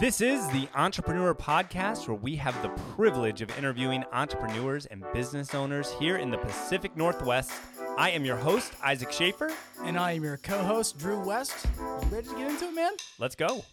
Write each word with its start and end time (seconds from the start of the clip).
This 0.00 0.20
is 0.20 0.46
the 0.50 0.68
EntrePNWer 0.76 1.36
Podcast, 1.36 2.06
where 2.06 2.16
we 2.16 2.36
have 2.36 2.62
the 2.62 2.68
privilege 2.94 3.42
of 3.42 3.50
interviewing 3.58 4.04
entrepreneurs 4.12 4.86
and 4.86 5.04
business 5.12 5.56
owners 5.56 5.90
here 5.98 6.18
in 6.18 6.30
the 6.30 6.38
Pacific 6.38 6.96
Northwest. 6.96 7.50
I 7.96 8.10
am 8.10 8.24
your 8.24 8.36
host, 8.36 8.74
Isaac 8.80 9.10
Schaefer. 9.10 9.50
And 9.82 9.98
I 9.98 10.12
am 10.12 10.22
your 10.22 10.36
co 10.36 10.62
host, 10.62 10.98
Drew 10.98 11.18
West. 11.18 11.66
You 11.80 11.98
ready 12.12 12.28
to 12.28 12.34
get 12.36 12.48
into 12.48 12.66
it, 12.66 12.74
man? 12.76 12.92
Let's 13.18 13.34
go. 13.34 13.64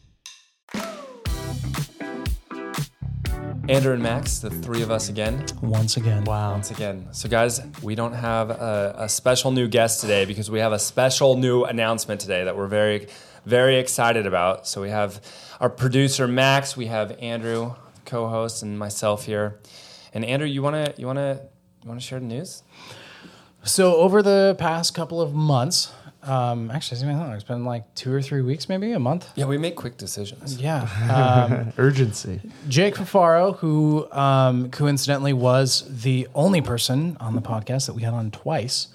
Andrew 3.70 3.94
and 3.94 4.02
Max, 4.02 4.40
the 4.40 4.50
three 4.50 4.82
of 4.82 4.90
us 4.90 5.10
again. 5.10 5.46
Once 5.62 5.98
again. 5.98 6.24
Wow. 6.24 6.54
Once 6.54 6.72
again. 6.72 7.08
So, 7.12 7.30
guys, 7.30 7.62
we 7.84 7.94
don't 7.94 8.14
have 8.14 8.50
a, 8.50 8.96
a, 9.00 9.10
special 9.10 9.52
new 9.52 9.68
guest 9.68 10.02
today 10.02 10.26
because 10.26 10.52
we 10.52 10.60
have 10.60 10.72
a 10.72 10.78
special 10.78 11.36
new 11.36 11.64
announcement 11.64 12.22
today 12.22 12.44
that 12.44 12.56
we're 12.56 12.68
very, 12.68 13.08
very 13.46 13.78
excited 13.78 14.26
about. 14.26 14.68
So, 14.68 14.82
we 14.82 14.90
have 14.90 15.22
our 15.60 15.70
producer 15.70 16.28
Max, 16.28 16.76
we 16.76 16.88
have 16.88 17.18
Andrew, 17.20 17.76
co-host, 18.06 18.64
and 18.64 18.78
myself 18.78 19.26
here. 19.26 19.60
And 20.14 20.24
Andrew, 20.24 20.48
you 20.48 20.62
wanna 20.62 20.94
you 20.98 21.08
wanna 21.08 21.42
you 21.84 21.88
wanna 21.88 22.02
share 22.02 22.20
the 22.20 22.26
news? 22.26 22.64
So, 23.64 23.96
over 23.96 24.22
the 24.22 24.56
past 24.60 24.94
couple 24.94 25.20
of 25.22 25.34
months, 25.34 25.92
um, 26.26 26.72
actually, 26.72 27.00
it's 27.02 27.44
been 27.44 27.66
like 27.66 27.94
two 27.94 28.12
or 28.12 28.22
three 28.22 28.42
weeks, 28.42 28.68
maybe 28.68 28.92
a 28.94 29.00
month. 29.00 29.30
Yeah, 29.36 29.46
we 29.46 29.58
make 29.58 29.76
quick 29.76 29.98
decisions. 29.98 30.60
Yeah. 30.60 30.88
Um, 31.16 31.74
Urgency. 31.78 32.42
Jake 32.68 32.96
Fafaro, 32.96 33.58
who 33.58 34.10
um, 34.12 34.72
coincidentally 34.72 35.34
was 35.34 35.84
the 35.88 36.28
only 36.34 36.62
person 36.62 37.16
on 37.20 37.36
the 37.36 37.42
podcast 37.42 37.86
that 37.86 37.94
we 37.94 38.02
had 38.02 38.14
on 38.14 38.32
twice, 38.32 38.88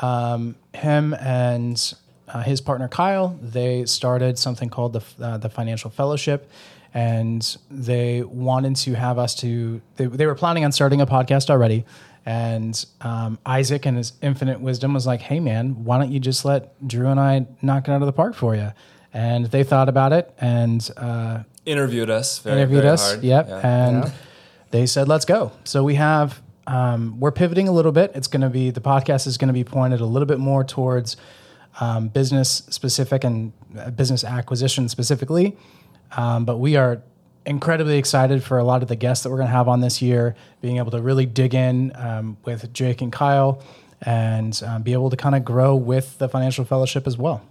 um, 0.00 0.54
him 0.72 1.14
and 1.14 1.94
uh, 2.32 2.42
his 2.42 2.60
partner 2.60 2.88
Kyle, 2.88 3.38
they 3.42 3.84
started 3.86 4.38
something 4.38 4.68
called 4.68 4.92
the 4.92 5.02
uh, 5.24 5.38
the 5.38 5.48
Financial 5.48 5.90
Fellowship, 5.90 6.50
and 6.94 7.56
they 7.70 8.22
wanted 8.22 8.76
to 8.76 8.94
have 8.94 9.18
us 9.18 9.34
to. 9.36 9.80
They, 9.96 10.06
they 10.06 10.26
were 10.26 10.34
planning 10.34 10.64
on 10.64 10.72
starting 10.72 11.00
a 11.00 11.06
podcast 11.06 11.50
already, 11.50 11.84
and 12.24 12.84
um, 13.00 13.38
Isaac, 13.44 13.86
and 13.86 13.96
his 13.96 14.12
infinite 14.22 14.60
wisdom, 14.60 14.94
was 14.94 15.06
like, 15.06 15.20
"Hey, 15.20 15.40
man, 15.40 15.84
why 15.84 15.98
don't 15.98 16.12
you 16.12 16.20
just 16.20 16.44
let 16.44 16.86
Drew 16.86 17.08
and 17.08 17.18
I 17.18 17.46
knock 17.62 17.88
it 17.88 17.90
out 17.90 18.02
of 18.02 18.06
the 18.06 18.12
park 18.12 18.34
for 18.34 18.54
you?" 18.54 18.72
And 19.12 19.46
they 19.46 19.64
thought 19.64 19.88
about 19.88 20.12
it 20.12 20.32
and 20.40 20.88
uh, 20.96 21.40
interviewed 21.66 22.10
us. 22.10 22.38
Very, 22.38 22.58
interviewed 22.58 22.82
very 22.82 22.92
us. 22.92 23.10
Hard. 23.12 23.24
Yep, 23.24 23.48
yeah. 23.48 23.60
and 23.64 24.04
yeah. 24.04 24.10
they 24.70 24.86
said, 24.86 25.08
"Let's 25.08 25.24
go." 25.24 25.52
So 25.64 25.82
we 25.82 25.96
have. 25.96 26.40
Um, 26.66 27.18
we're 27.18 27.32
pivoting 27.32 27.66
a 27.66 27.72
little 27.72 27.90
bit. 27.90 28.12
It's 28.14 28.28
going 28.28 28.42
to 28.42 28.50
be 28.50 28.70
the 28.70 28.82
podcast 28.82 29.26
is 29.26 29.38
going 29.38 29.48
to 29.48 29.54
be 29.54 29.64
pointed 29.64 30.00
a 30.00 30.04
little 30.04 30.26
bit 30.26 30.38
more 30.38 30.62
towards 30.62 31.16
um, 31.78 32.08
business 32.08 32.62
specific 32.70 33.24
and 33.24 33.52
uh, 33.78 33.90
business 33.90 34.24
acquisition 34.24 34.88
specifically. 34.88 35.56
Um, 36.16 36.44
but 36.44 36.58
we 36.58 36.76
are 36.76 37.02
incredibly 37.46 37.98
excited 37.98 38.42
for 38.42 38.58
a 38.58 38.64
lot 38.64 38.82
of 38.82 38.88
the 38.88 38.96
guests 38.96 39.24
that 39.24 39.30
we're 39.30 39.36
going 39.36 39.48
to 39.48 39.54
have 39.54 39.68
on 39.68 39.80
this 39.80 40.02
year, 40.02 40.34
being 40.60 40.78
able 40.78 40.90
to 40.90 41.00
really 41.00 41.26
dig 41.26 41.54
in 41.54 41.92
um, 41.94 42.36
with 42.44 42.72
Jake 42.72 43.00
and 43.00 43.12
Kyle 43.12 43.62
and 44.02 44.60
um, 44.66 44.82
be 44.82 44.92
able 44.92 45.10
to 45.10 45.16
kind 45.16 45.34
of 45.34 45.44
grow 45.44 45.74
with 45.76 46.18
the 46.18 46.28
financial 46.28 46.64
fellowship 46.64 47.06
as 47.06 47.16
well. 47.16 47.42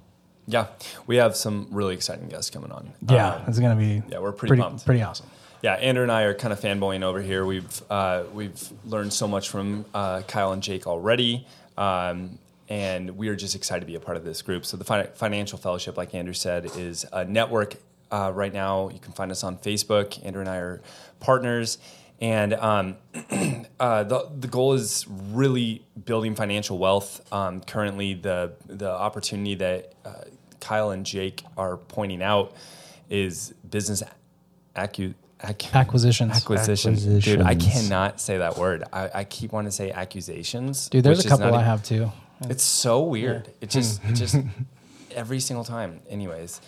Yeah, 0.48 0.68
we 1.06 1.18
have 1.18 1.36
some 1.36 1.68
really 1.70 1.94
exciting 1.94 2.28
guests 2.28 2.50
coming 2.50 2.72
on. 2.72 2.92
Yeah, 3.08 3.36
um, 3.36 3.44
it's 3.48 3.60
going 3.60 3.78
to 3.78 3.82
be 3.82 4.02
yeah, 4.12 4.20
we're 4.20 4.32
pretty, 4.32 4.50
pretty 4.50 4.64
pumped. 4.64 4.86
Pretty 4.86 5.04
awesome. 5.04 5.28
Yeah, 5.62 5.74
Andrew 5.74 6.04
and 6.04 6.12
I 6.12 6.24
are 6.24 6.34
kind 6.34 6.54
of 6.54 6.60
fanboying 6.60 7.04
over 7.04 7.22
here. 7.22 7.46
We've 7.46 7.82
uh, 7.90 8.24
we've 8.34 8.58
learned 8.86 9.14
so 9.14 9.28
much 9.28 9.50
from 9.50 9.86
uh, 9.94 10.22
Kyle 10.22 10.52
and 10.52 10.64
Jake 10.64 10.88
already. 10.88 11.46
Um, 11.78 12.40
and 12.70 13.18
we 13.18 13.28
are 13.30 13.36
just 13.36 13.56
excited 13.56 13.82
to 13.82 13.88
be 13.88 13.96
a 13.96 14.00
part 14.00 14.16
of 14.16 14.24
this 14.24 14.42
group. 14.44 14.64
So 14.66 14.78
the 14.78 14.86
Financial 15.16 15.58
Fellowship, 15.58 15.98
like 15.98 16.14
Andrew 16.14 16.36
said, 16.36 16.70
is 16.78 17.06
a 17.12 17.26
network. 17.26 17.76
Uh, 18.12 18.32
right 18.34 18.54
now, 18.54 18.90
you 18.90 19.00
can 19.00 19.12
find 19.12 19.32
us 19.32 19.44
on 19.44 19.58
Facebook. 19.58 20.24
Andrew 20.24 20.42
and 20.42 20.50
I 20.50 20.58
are 20.58 20.82
partners, 21.20 21.80
and 22.22 22.54
um, 22.54 22.98
uh, 23.80 24.04
the 24.04 24.30
the 24.40 24.48
goal 24.48 24.74
is 24.74 25.06
really 25.08 25.84
building 26.06 26.36
financial 26.36 26.78
wealth. 26.78 27.22
Um, 27.34 27.62
currently, 27.62 28.14
the 28.14 28.54
the 28.68 28.90
opportunity 28.90 29.56
that 29.56 29.94
uh, 30.06 30.14
Kyle 30.60 30.92
and 30.92 31.06
Jake 31.06 31.44
are 31.58 31.78
pointing 31.78 32.22
out 32.24 32.54
is 33.10 33.54
business 33.70 34.04
acu- 34.76 35.14
Ac- 35.44 35.70
acquisitions. 35.74 36.36
acquisitions. 36.36 37.06
Acquisitions. 37.06 37.24
Dude, 37.24 37.42
I 37.42 37.56
cannot 37.56 38.20
say 38.20 38.40
that 38.40 38.58
word. 38.58 38.84
I, 38.92 39.10
I 39.14 39.24
keep 39.24 39.52
wanting 39.52 39.70
to 39.70 39.76
say 39.76 39.92
accusations. 39.92 40.90
Dude, 40.90 41.04
there's 41.04 41.26
a 41.26 41.30
couple 41.30 41.54
I 41.54 41.64
have 41.64 41.84
too. 41.84 42.12
It's 42.42 42.64
so 42.64 43.02
weird. 43.02 43.48
Yeah. 43.48 43.54
It 43.62 43.70
just, 43.70 44.04
it 44.06 44.14
just 44.14 44.36
every 45.16 45.40
single 45.40 45.64
time. 45.64 46.02
Anyways, 46.10 46.62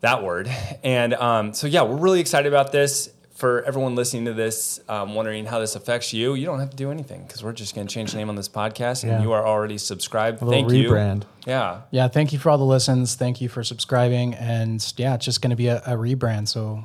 that 0.00 0.22
word. 0.22 0.50
And 0.82 1.14
um, 1.14 1.54
so 1.54 1.66
yeah, 1.66 1.82
we're 1.82 1.96
really 1.96 2.20
excited 2.20 2.48
about 2.52 2.72
this. 2.72 3.10
For 3.34 3.62
everyone 3.62 3.94
listening 3.94 4.26
to 4.26 4.34
this, 4.34 4.80
um, 4.86 5.14
wondering 5.14 5.46
how 5.46 5.60
this 5.60 5.74
affects 5.74 6.12
you, 6.12 6.34
you 6.34 6.44
don't 6.44 6.60
have 6.60 6.68
to 6.68 6.76
do 6.76 6.90
anything 6.90 7.22
because 7.22 7.42
we're 7.42 7.54
just 7.54 7.74
going 7.74 7.86
to 7.86 7.94
change 7.94 8.12
the 8.12 8.18
name 8.18 8.28
on 8.28 8.36
this 8.36 8.50
podcast, 8.50 9.02
and 9.02 9.12
yeah. 9.12 9.22
you 9.22 9.32
are 9.32 9.46
already 9.46 9.78
subscribed. 9.78 10.40
Thank 10.40 10.68
rebrand. 10.68 11.22
you. 11.22 11.28
Yeah, 11.46 11.80
yeah. 11.90 12.08
Thank 12.08 12.34
you 12.34 12.38
for 12.38 12.50
all 12.50 12.58
the 12.58 12.66
listens. 12.66 13.14
Thank 13.14 13.40
you 13.40 13.48
for 13.48 13.64
subscribing, 13.64 14.34
and 14.34 14.92
yeah, 14.98 15.14
it's 15.14 15.24
just 15.24 15.40
going 15.40 15.50
to 15.50 15.56
be 15.56 15.68
a, 15.68 15.78
a 15.78 15.96
rebrand. 15.96 16.48
So 16.48 16.84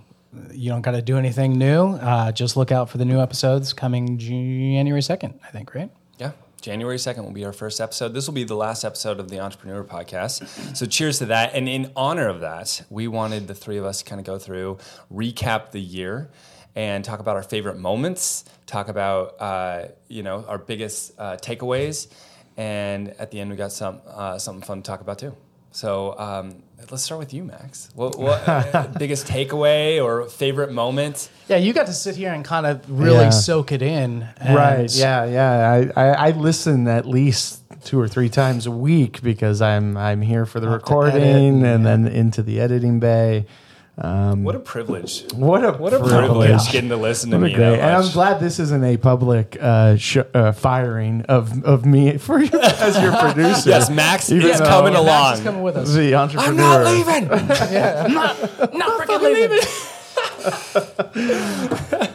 you 0.51 0.69
don't 0.69 0.81
got 0.81 0.91
to 0.91 1.01
do 1.01 1.17
anything 1.17 1.57
new. 1.57 1.87
Uh, 1.95 2.31
just 2.31 2.55
look 2.55 2.71
out 2.71 2.89
for 2.89 2.97
the 2.97 3.05
new 3.05 3.19
episodes 3.19 3.73
coming 3.73 4.17
January 4.17 5.01
2nd, 5.01 5.33
I 5.43 5.51
think, 5.51 5.75
right? 5.75 5.91
Yeah. 6.17 6.31
January 6.65 6.97
2nd 6.97 7.23
will 7.23 7.31
be 7.31 7.45
our 7.45 7.53
first 7.53 7.79
episode. 7.79 8.15
This 8.15 8.25
will 8.25 8.33
be 8.33 8.43
the 8.43 8.55
last 8.55 8.83
episode 8.83 9.19
of 9.19 9.29
the 9.29 9.35
EntrePNWer 9.35 9.85
Podcast. 9.85 10.75
So, 10.75 10.87
cheers 10.87 11.19
to 11.19 11.27
that. 11.27 11.53
And 11.53 11.69
in 11.69 11.91
honor 11.95 12.27
of 12.27 12.39
that, 12.39 12.81
we 12.89 13.07
wanted 13.07 13.47
the 13.47 13.53
three 13.53 13.77
of 13.77 13.85
us 13.85 13.99
to 13.99 14.05
kind 14.05 14.19
of 14.19 14.25
go 14.25 14.39
through, 14.39 14.79
recap 15.13 15.69
the 15.69 15.79
year, 15.79 16.31
and 16.75 17.05
talk 17.05 17.19
about 17.19 17.35
our 17.35 17.43
favorite 17.43 17.77
moments, 17.77 18.45
talk 18.65 18.87
about, 18.87 19.39
uh, 19.39 19.89
you 20.07 20.23
know, 20.23 20.43
our 20.47 20.57
biggest 20.57 21.13
uh, 21.19 21.37
takeaways. 21.37 22.07
And 22.57 23.09
at 23.19 23.29
the 23.29 23.41
end, 23.41 23.51
we 23.51 23.57
got 23.57 23.71
some 23.71 24.01
uh, 24.07 24.39
something 24.39 24.65
fun 24.65 24.81
to 24.81 24.87
talk 24.87 25.01
about 25.01 25.19
too. 25.19 25.35
So, 25.75 26.17
um, 26.17 26.63
let's 26.89 27.03
start 27.03 27.19
with 27.19 27.33
you, 27.33 27.43
Max. 27.43 27.89
What, 27.95 28.17
what 28.17 28.47
uh, 28.47 28.87
biggest 28.97 29.27
takeaway 29.27 30.01
or 30.01 30.23
favorite 30.29 30.71
moment? 30.71 31.29
Yeah, 31.49 31.57
you 31.57 31.73
got 31.73 31.87
to 31.87 31.93
sit 31.93 32.15
here 32.15 32.31
and 32.31 32.45
kind 32.45 32.65
of 32.65 32.89
really 32.89 33.25
yeah. 33.25 33.29
soak 33.29 33.73
it 33.73 33.81
in. 33.81 34.25
Right. 34.39 34.89
Yeah. 34.95 35.25
Yeah. 35.25 35.91
I, 35.97 36.01
I, 36.01 36.27
I, 36.27 36.31
listen 36.31 36.87
at 36.87 37.05
least 37.05 37.61
two 37.83 37.99
or 37.99 38.07
three 38.07 38.29
times 38.29 38.65
a 38.65 38.71
week 38.71 39.21
because 39.21 39.61
I'm 39.61 39.97
I'm 39.97 40.21
here 40.21 40.45
for 40.45 40.61
the 40.61 40.69
recording 40.69 41.21
and 41.21 41.61
yeah. 41.61 41.77
then 41.77 42.07
into 42.07 42.41
the 42.41 42.61
editing 42.61 43.01
bay. 43.01 43.45
Um, 43.97 44.43
what 44.43 44.55
a 44.55 44.59
privilege! 44.59 45.23
What 45.33 45.63
a 45.63 45.71
what 45.71 45.93
a 45.93 45.99
privilege, 45.99 46.69
getting 46.69 46.89
to 46.89 46.97
listen 46.97 47.31
to 47.31 47.39
me. 47.39 47.53
and 47.53 47.81
I'm 47.81 48.11
glad 48.11 48.41
this 48.41 48.59
isn't 48.59 48.83
a 48.83 48.97
public 48.97 49.55
uh, 49.61 49.95
sh- 49.95 50.17
uh, 50.33 50.51
firing 50.51 51.21
of, 51.29 51.63
of 51.63 51.85
me 51.85 52.17
for 52.25 52.41
you 52.41 52.49
as 52.59 53.01
your 53.01 53.15
producer. 53.15 53.69
yes, 53.69 53.89
Max 53.89 54.29
is 54.29 54.59
coming 54.59 54.95
along. 54.95 55.05
Max 55.05 55.37
is 55.39 55.45
coming 55.45 55.61
with 55.63 55.77
us. 55.77 55.93
The 55.93 56.13
entrepreneur. 56.13 56.49
I'm 56.51 56.57
not 56.57 56.83
leaving. 56.85 57.23
yeah. 57.71 58.03
I'm 58.05 58.13
not, 58.13 58.37
not 58.73 59.07
freaking 59.07 59.21
leaving. 59.21 59.61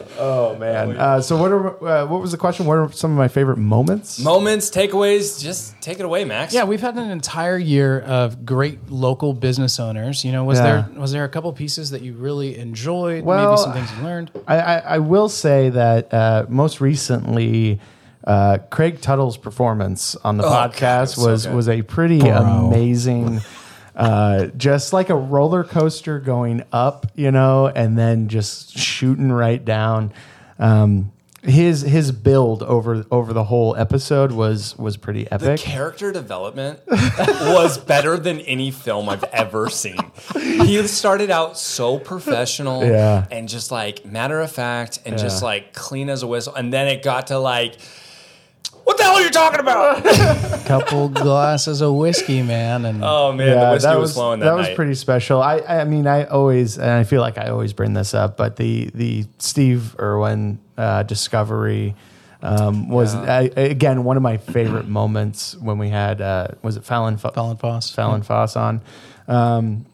oh 0.21 0.55
man! 0.57 0.97
Uh, 0.97 1.21
so 1.21 1.35
what 1.37 1.51
are 1.51 1.85
uh, 1.85 2.05
what 2.05 2.21
was 2.21 2.31
the 2.31 2.37
question? 2.37 2.65
What 2.65 2.77
are 2.77 2.91
some 2.91 3.11
of 3.11 3.17
my 3.17 3.27
favorite 3.27 3.57
moments? 3.57 4.19
Moments, 4.19 4.69
takeaways. 4.69 5.41
Just 5.41 5.79
take 5.81 5.99
it 5.99 6.05
away, 6.05 6.23
Max. 6.23 6.53
Yeah, 6.53 6.63
we've 6.63 6.81
had 6.81 6.95
an 6.97 7.09
entire 7.09 7.57
year 7.57 7.99
of 8.01 8.45
great 8.45 8.89
local 8.89 9.33
business 9.33 9.79
owners. 9.79 10.23
You 10.23 10.31
know, 10.31 10.43
was 10.43 10.59
yeah. 10.59 10.87
there 10.89 10.99
was 10.99 11.11
there 11.11 11.23
a 11.23 11.29
couple 11.29 11.51
pieces 11.53 11.89
that 11.91 12.01
you 12.01 12.13
really 12.13 12.57
enjoyed? 12.57 13.23
Well, 13.23 13.49
maybe 13.49 13.61
some 13.61 13.73
things 13.73 13.91
you 13.97 14.03
learned. 14.03 14.31
I, 14.47 14.57
I, 14.57 14.77
I 14.77 14.97
will 14.99 15.29
say 15.29 15.69
that 15.69 16.13
uh, 16.13 16.45
most 16.49 16.81
recently. 16.81 17.79
Uh, 18.23 18.59
Craig 18.69 19.01
Tuttle's 19.01 19.35
performance 19.35 20.15
on 20.17 20.37
the 20.37 20.43
oh, 20.43 20.47
podcast 20.47 21.17
God, 21.17 21.25
was 21.25 21.43
so 21.43 21.55
was 21.55 21.67
a 21.67 21.81
pretty 21.81 22.19
Bro. 22.19 22.29
amazing 22.35 23.41
uh, 23.95 24.47
just 24.57 24.93
like 24.93 25.09
a 25.09 25.15
roller 25.15 25.63
coaster 25.63 26.19
going 26.19 26.63
up, 26.71 27.07
you 27.15 27.31
know, 27.31 27.67
and 27.67 27.97
then 27.97 28.27
just 28.27 28.77
shooting 28.77 29.31
right 29.31 29.63
down. 29.63 30.13
Um, 30.59 31.11
his 31.43 31.81
his 31.81 32.11
build 32.11 32.61
over 32.61 33.03
over 33.09 33.33
the 33.33 33.45
whole 33.45 33.75
episode 33.75 34.31
was 34.31 34.77
was 34.77 34.95
pretty 34.95 35.29
epic. 35.31 35.59
The 35.59 35.65
character 35.65 36.11
development 36.11 36.81
was 36.87 37.79
better 37.79 38.17
than 38.17 38.41
any 38.41 38.69
film 38.69 39.09
I've 39.09 39.23
ever 39.25 39.69
seen. 39.69 39.97
He 40.35 40.85
started 40.87 41.31
out 41.31 41.57
so 41.57 41.97
professional 41.97 42.85
yeah. 42.85 43.25
and 43.31 43.49
just 43.49 43.71
like 43.71 44.05
matter 44.05 44.39
of 44.39 44.51
fact 44.51 44.99
and 45.03 45.15
yeah. 45.15 45.21
just 45.21 45.41
like 45.41 45.73
clean 45.73 46.09
as 46.09 46.21
a 46.21 46.27
whistle, 46.27 46.53
and 46.53 46.71
then 46.71 46.87
it 46.87 47.01
got 47.01 47.27
to 47.27 47.39
like 47.39 47.77
what 48.83 48.97
the 48.97 49.03
hell 49.03 49.15
are 49.15 49.21
you 49.21 49.29
talking 49.29 49.59
about? 49.59 50.05
A 50.05 50.63
couple 50.67 51.09
glasses 51.09 51.81
of 51.81 51.95
whiskey, 51.95 52.41
man, 52.41 52.85
and 52.85 53.03
oh 53.03 53.31
man, 53.31 53.47
yeah, 53.47 53.65
the 53.65 53.71
whiskey 53.71 53.87
that 53.87 53.99
was, 53.99 54.09
was 54.09 54.13
flowing 54.15 54.39
that, 54.39 54.45
that 54.45 54.61
night. 54.61 54.69
was 54.69 54.75
pretty 54.75 54.95
special. 54.95 55.41
I, 55.41 55.59
I 55.59 55.83
mean, 55.85 56.07
I 56.07 56.25
always, 56.25 56.77
and 56.77 56.89
I 56.89 57.03
feel 57.03 57.21
like 57.21 57.37
I 57.37 57.47
always 57.49 57.73
bring 57.73 57.93
this 57.93 58.13
up, 58.13 58.37
but 58.37 58.55
the 58.55 58.89
the 58.93 59.25
Steve 59.37 59.95
Irwin 59.99 60.59
uh, 60.77 61.03
discovery 61.03 61.95
um, 62.41 62.89
was 62.89 63.13
yeah. 63.13 63.21
I, 63.35 63.41
again 63.55 64.03
one 64.03 64.17
of 64.17 64.23
my 64.23 64.37
favorite 64.37 64.87
moments 64.87 65.55
when 65.55 65.77
we 65.77 65.89
had 65.89 66.21
uh, 66.21 66.47
was 66.61 66.77
it 66.77 66.83
Fallon 66.83 67.17
Fallon 67.17 67.57
Foss 67.57 67.91
Fallon 67.91 68.23
Foss 68.23 68.55
on. 68.55 68.81
Um, 69.27 69.85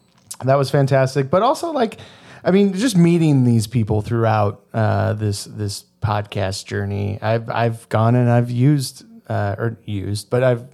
that 0.44 0.54
was 0.56 0.70
fantastic, 0.70 1.30
but 1.30 1.42
also 1.42 1.72
like 1.72 1.98
I 2.44 2.50
mean, 2.50 2.72
just 2.72 2.96
meeting 2.96 3.44
these 3.44 3.66
people 3.66 4.02
throughout 4.02 4.64
uh, 4.72 5.14
this 5.14 5.44
this 5.44 5.84
podcast 6.02 6.66
journey, 6.66 7.18
I've 7.20 7.48
I've 7.50 7.88
gone 7.88 8.14
and 8.14 8.30
I've 8.30 8.50
used 8.50 9.04
uh, 9.28 9.56
or 9.58 9.78
used, 9.84 10.30
but 10.30 10.42
I've 10.42 10.66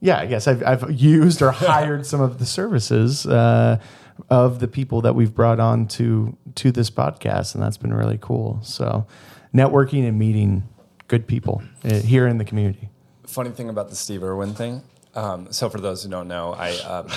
yeah, 0.00 0.18
I 0.18 0.26
guess 0.26 0.46
I've 0.46 0.62
I've 0.62 0.90
used 0.90 1.42
or 1.42 1.50
hired 1.50 2.06
some 2.06 2.20
of 2.20 2.38
the 2.38 2.46
services 2.46 3.26
uh, 3.26 3.78
of 4.30 4.60
the 4.60 4.68
people 4.68 5.02
that 5.02 5.14
we've 5.14 5.34
brought 5.34 5.60
on 5.60 5.86
to 5.88 6.36
to 6.56 6.72
this 6.72 6.90
podcast, 6.90 7.54
and 7.54 7.62
that's 7.62 7.76
been 7.76 7.94
really 7.94 8.18
cool. 8.20 8.60
So, 8.62 9.06
networking 9.54 10.06
and 10.06 10.18
meeting 10.18 10.68
good 11.08 11.26
people 11.26 11.62
uh, 11.84 11.94
here 11.94 12.26
in 12.26 12.38
the 12.38 12.44
community. 12.44 12.88
Funny 13.26 13.50
thing 13.50 13.68
about 13.68 13.90
the 13.90 13.96
Steve 13.96 14.22
Irwin 14.22 14.54
thing. 14.54 14.82
Um, 15.14 15.50
so 15.50 15.70
for 15.70 15.80
those 15.80 16.02
who 16.02 16.10
don't 16.10 16.28
know, 16.28 16.52
I 16.52 16.72
um, 16.80 17.08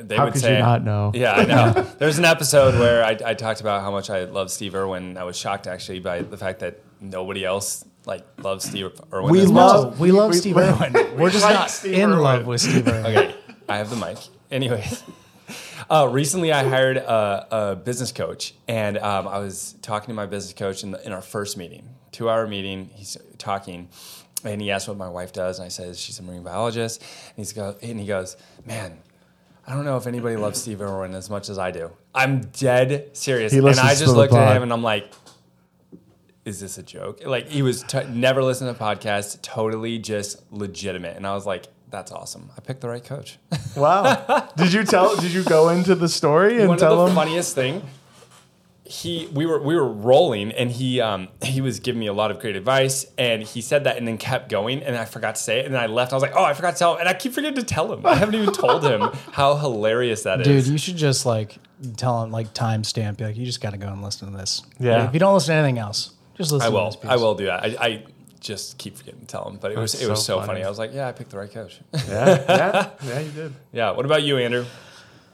they 0.00 0.16
How 0.16 0.24
would 0.24 0.32
could 0.32 0.42
say, 0.42 0.54
you 0.54 0.58
not 0.62 0.84
know? 0.84 1.10
Yeah, 1.14 1.32
I 1.32 1.44
know. 1.44 1.72
There's 1.98 2.18
an 2.18 2.24
episode 2.24 2.78
where 2.78 3.04
I, 3.04 3.16
I 3.24 3.34
talked 3.34 3.60
about 3.60 3.82
how 3.82 3.90
much 3.90 4.10
I 4.10 4.24
love 4.24 4.50
Steve 4.50 4.74
Irwin. 4.74 5.16
I 5.16 5.24
was 5.24 5.36
shocked 5.36 5.66
actually 5.66 6.00
by 6.00 6.22
the 6.22 6.36
fact 6.36 6.60
that 6.60 6.80
nobody 7.00 7.44
else 7.44 7.84
like 8.04 8.24
loves 8.42 8.64
Steve 8.64 8.92
Irwin. 9.12 9.32
We 9.32 9.40
much 9.42 9.48
love- 9.50 9.92
as- 9.94 9.98
we 9.98 10.12
love 10.12 10.30
we- 10.30 10.36
Steve 10.36 10.56
we- 10.56 10.62
Irwin. 10.62 11.16
We're 11.18 11.30
just 11.30 11.44
like 11.44 11.54
not 11.54 11.70
Steve 11.70 11.94
in 11.94 12.10
Irwin. 12.10 12.22
love 12.22 12.46
with 12.46 12.60
Steve 12.60 12.86
Irwin. 12.88 13.04
Okay, 13.16 13.34
I 13.68 13.78
have 13.78 13.90
the 13.90 13.96
mic. 13.96 14.18
Anyways, 14.50 15.02
uh, 15.90 16.08
recently 16.10 16.52
I 16.52 16.68
hired 16.68 16.96
a, 16.98 17.46
a 17.72 17.76
business 17.76 18.12
coach, 18.12 18.54
and 18.68 18.96
um, 18.98 19.26
I 19.28 19.38
was 19.38 19.74
talking 19.82 20.08
to 20.08 20.14
my 20.14 20.26
business 20.26 20.52
coach 20.54 20.82
in, 20.82 20.92
the, 20.92 21.04
in 21.06 21.12
our 21.12 21.22
first 21.22 21.56
meeting, 21.56 21.88
two 22.12 22.28
hour 22.30 22.46
meeting. 22.46 22.90
He's 22.94 23.16
talking, 23.38 23.88
and 24.44 24.60
he 24.60 24.70
asked 24.70 24.86
what 24.88 24.96
my 24.96 25.08
wife 25.08 25.32
does, 25.32 25.58
and 25.58 25.66
I 25.66 25.68
said 25.68 25.96
she's 25.96 26.18
a 26.20 26.22
marine 26.22 26.42
biologist. 26.44 27.00
And 27.02 27.38
he's 27.38 27.52
go, 27.52 27.76
and 27.82 27.98
he 27.98 28.06
goes, 28.06 28.36
man. 28.64 28.98
I 29.66 29.72
don't 29.74 29.84
know 29.84 29.96
if 29.96 30.06
anybody 30.06 30.36
loves 30.36 30.60
Steve 30.60 30.80
Irwin 30.80 31.14
as 31.14 31.28
much 31.28 31.48
as 31.48 31.58
I 31.58 31.70
do. 31.72 31.90
I'm 32.14 32.40
dead 32.40 33.16
serious. 33.16 33.52
He 33.52 33.58
and 33.58 33.68
I 33.80 33.94
just 33.94 34.14
looked 34.14 34.32
at 34.32 34.56
him 34.56 34.62
and 34.62 34.72
I'm 34.72 34.82
like, 34.82 35.10
is 36.44 36.60
this 36.60 36.78
a 36.78 36.82
joke? 36.82 37.26
Like 37.26 37.48
he 37.48 37.62
was 37.62 37.82
t- 37.82 38.04
never 38.08 38.42
listened 38.44 38.74
to 38.76 38.80
podcasts, 38.82 39.40
totally 39.42 39.98
just 39.98 40.40
legitimate. 40.52 41.16
And 41.16 41.26
I 41.26 41.34
was 41.34 41.46
like, 41.46 41.66
that's 41.90 42.12
awesome. 42.12 42.50
I 42.56 42.60
picked 42.60 42.80
the 42.80 42.88
right 42.88 43.04
coach. 43.04 43.38
Wow! 43.76 44.48
did 44.56 44.72
you 44.72 44.84
tell? 44.84 45.16
Did 45.16 45.32
you 45.32 45.42
go 45.44 45.68
into 45.68 45.94
the 45.94 46.08
story 46.08 46.60
and 46.60 46.68
One 46.68 46.78
tell 46.78 46.92
of 46.94 46.98
the 47.00 47.04
them? 47.06 47.14
funniest 47.14 47.54
thing, 47.54 47.82
he 48.88 49.26
we 49.32 49.46
were 49.46 49.60
we 49.60 49.74
were 49.74 49.88
rolling 49.88 50.52
and 50.52 50.70
he 50.70 51.00
um 51.00 51.28
he 51.42 51.60
was 51.60 51.80
giving 51.80 51.98
me 51.98 52.06
a 52.06 52.12
lot 52.12 52.30
of 52.30 52.38
great 52.38 52.54
advice 52.54 53.04
and 53.18 53.42
he 53.42 53.60
said 53.60 53.82
that 53.84 53.96
and 53.96 54.06
then 54.06 54.16
kept 54.16 54.48
going 54.48 54.82
and 54.82 54.96
I 54.96 55.04
forgot 55.04 55.34
to 55.34 55.42
say 55.42 55.58
it 55.58 55.66
and 55.66 55.74
then 55.74 55.82
I 55.82 55.86
left. 55.86 56.12
I 56.12 56.16
was 56.16 56.22
like, 56.22 56.34
oh, 56.36 56.44
I 56.44 56.54
forgot 56.54 56.72
to 56.74 56.78
tell 56.78 56.94
him 56.94 57.00
and 57.00 57.08
I 57.08 57.14
keep 57.14 57.32
forgetting 57.32 57.56
to 57.56 57.64
tell 57.64 57.92
him. 57.92 58.06
I 58.06 58.14
haven't 58.14 58.36
even 58.36 58.52
told 58.54 58.84
him 58.84 59.00
how 59.32 59.56
hilarious 59.56 60.22
that 60.22 60.40
is. 60.40 60.46
Dude, 60.46 60.66
you 60.72 60.78
should 60.78 60.96
just 60.96 61.26
like 61.26 61.58
tell 61.96 62.22
him 62.22 62.30
like 62.30 62.54
timestamp. 62.54 63.16
Be 63.16 63.24
like, 63.24 63.36
you 63.36 63.44
just 63.44 63.60
got 63.60 63.70
to 63.70 63.76
go 63.76 63.88
and 63.88 64.02
listen 64.02 64.30
to 64.30 64.36
this. 64.36 64.62
Yeah. 64.78 64.98
Like, 64.98 65.08
if 65.08 65.14
you 65.14 65.20
don't 65.20 65.34
listen 65.34 65.54
to 65.54 65.58
anything 65.58 65.78
else, 65.78 66.12
just 66.36 66.52
listen. 66.52 66.66
I 66.66 66.70
to 66.70 66.76
will. 66.76 66.86
this 66.86 66.96
piece. 66.96 67.10
I 67.10 67.16
will 67.16 67.34
do 67.34 67.46
that. 67.46 67.64
I, 67.64 67.76
I 67.84 68.04
just 68.38 68.78
keep 68.78 68.96
forgetting 68.96 69.20
to 69.20 69.26
tell 69.26 69.48
him, 69.48 69.56
but 69.60 69.72
it 69.72 69.78
was 69.78 69.92
That's 69.92 70.04
it 70.04 70.10
was 70.10 70.20
so 70.24 70.34
so 70.34 70.36
funny. 70.46 70.60
funny. 70.60 70.64
I 70.64 70.68
was 70.68 70.78
like, 70.78 70.94
yeah, 70.94 71.08
I 71.08 71.12
picked 71.12 71.30
the 71.30 71.38
right 71.38 71.50
coach. 71.50 71.80
yeah, 71.92 72.44
yeah, 72.48 72.90
yeah, 73.04 73.18
you 73.20 73.30
did. 73.32 73.54
yeah. 73.72 73.90
What 73.90 74.06
about 74.06 74.22
you, 74.22 74.36
Andrew? 74.38 74.64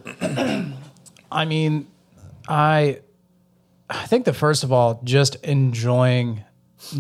I 1.31 1.45
mean, 1.45 1.89
I 2.49 3.01
I 3.93 4.07
think 4.07 4.25
that 4.25 4.35
first 4.35 4.65
of 4.65 4.73
all, 4.73 5.01
just 5.05 5.37
enjoying 5.45 6.45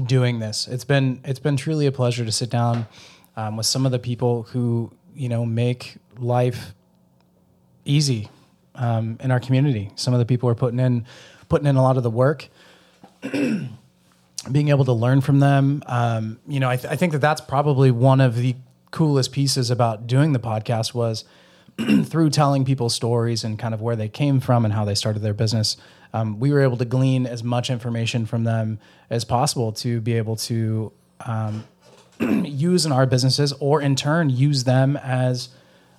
doing 0.04 0.38
this. 0.38 0.68
It's 0.68 0.84
been 0.84 1.20
it's 1.24 1.40
been 1.40 1.56
truly 1.56 1.86
a 1.86 1.92
pleasure 1.92 2.24
to 2.24 2.32
sit 2.32 2.50
down 2.50 2.86
um, 3.36 3.56
with 3.56 3.66
some 3.66 3.86
of 3.86 3.92
the 3.92 3.98
people 3.98 4.44
who 4.44 4.92
you 5.14 5.28
know 5.28 5.44
make 5.44 5.96
life 6.18 6.74
easy 7.84 8.28
um, 8.74 9.16
in 9.20 9.30
our 9.30 9.40
community. 9.40 9.90
Some 9.96 10.12
of 10.12 10.18
the 10.18 10.26
people 10.26 10.48
are 10.48 10.54
putting 10.54 10.78
in 10.78 11.06
putting 11.48 11.66
in 11.66 11.76
a 11.76 11.82
lot 11.82 11.96
of 11.96 12.02
the 12.02 12.10
work. 12.10 12.48
Being 14.50 14.70
able 14.70 14.84
to 14.86 14.92
learn 14.92 15.20
from 15.20 15.38
them, 15.38 15.84
um, 15.86 16.40
you 16.48 16.58
know, 16.58 16.68
I, 16.68 16.74
th- 16.74 16.92
I 16.92 16.96
think 16.96 17.12
that 17.12 17.20
that's 17.20 17.40
probably 17.40 17.92
one 17.92 18.20
of 18.20 18.34
the 18.34 18.56
coolest 18.90 19.30
pieces 19.30 19.70
about 19.70 20.08
doing 20.08 20.32
the 20.32 20.40
podcast 20.40 20.94
was 20.94 21.24
through 22.04 22.30
telling 22.30 22.64
people 22.64 22.88
stories 22.88 23.44
and 23.44 23.56
kind 23.56 23.72
of 23.72 23.80
where 23.80 23.94
they 23.94 24.08
came 24.08 24.40
from 24.40 24.64
and 24.64 24.74
how 24.74 24.84
they 24.84 24.96
started 24.96 25.20
their 25.20 25.32
business, 25.32 25.76
um, 26.12 26.38
we 26.38 26.52
were 26.52 26.60
able 26.60 26.76
to 26.76 26.84
glean 26.84 27.26
as 27.26 27.42
much 27.42 27.70
information 27.70 28.26
from 28.26 28.44
them 28.44 28.78
as 29.10 29.24
possible 29.24 29.72
to 29.72 30.00
be 30.00 30.14
able 30.14 30.36
to 30.36 30.92
um, 31.24 31.64
use 32.20 32.84
in 32.86 32.92
our 32.92 33.06
businesses 33.06 33.52
or 33.60 33.80
in 33.80 33.96
turn 33.96 34.30
use 34.30 34.64
them 34.64 34.96
as 34.96 35.48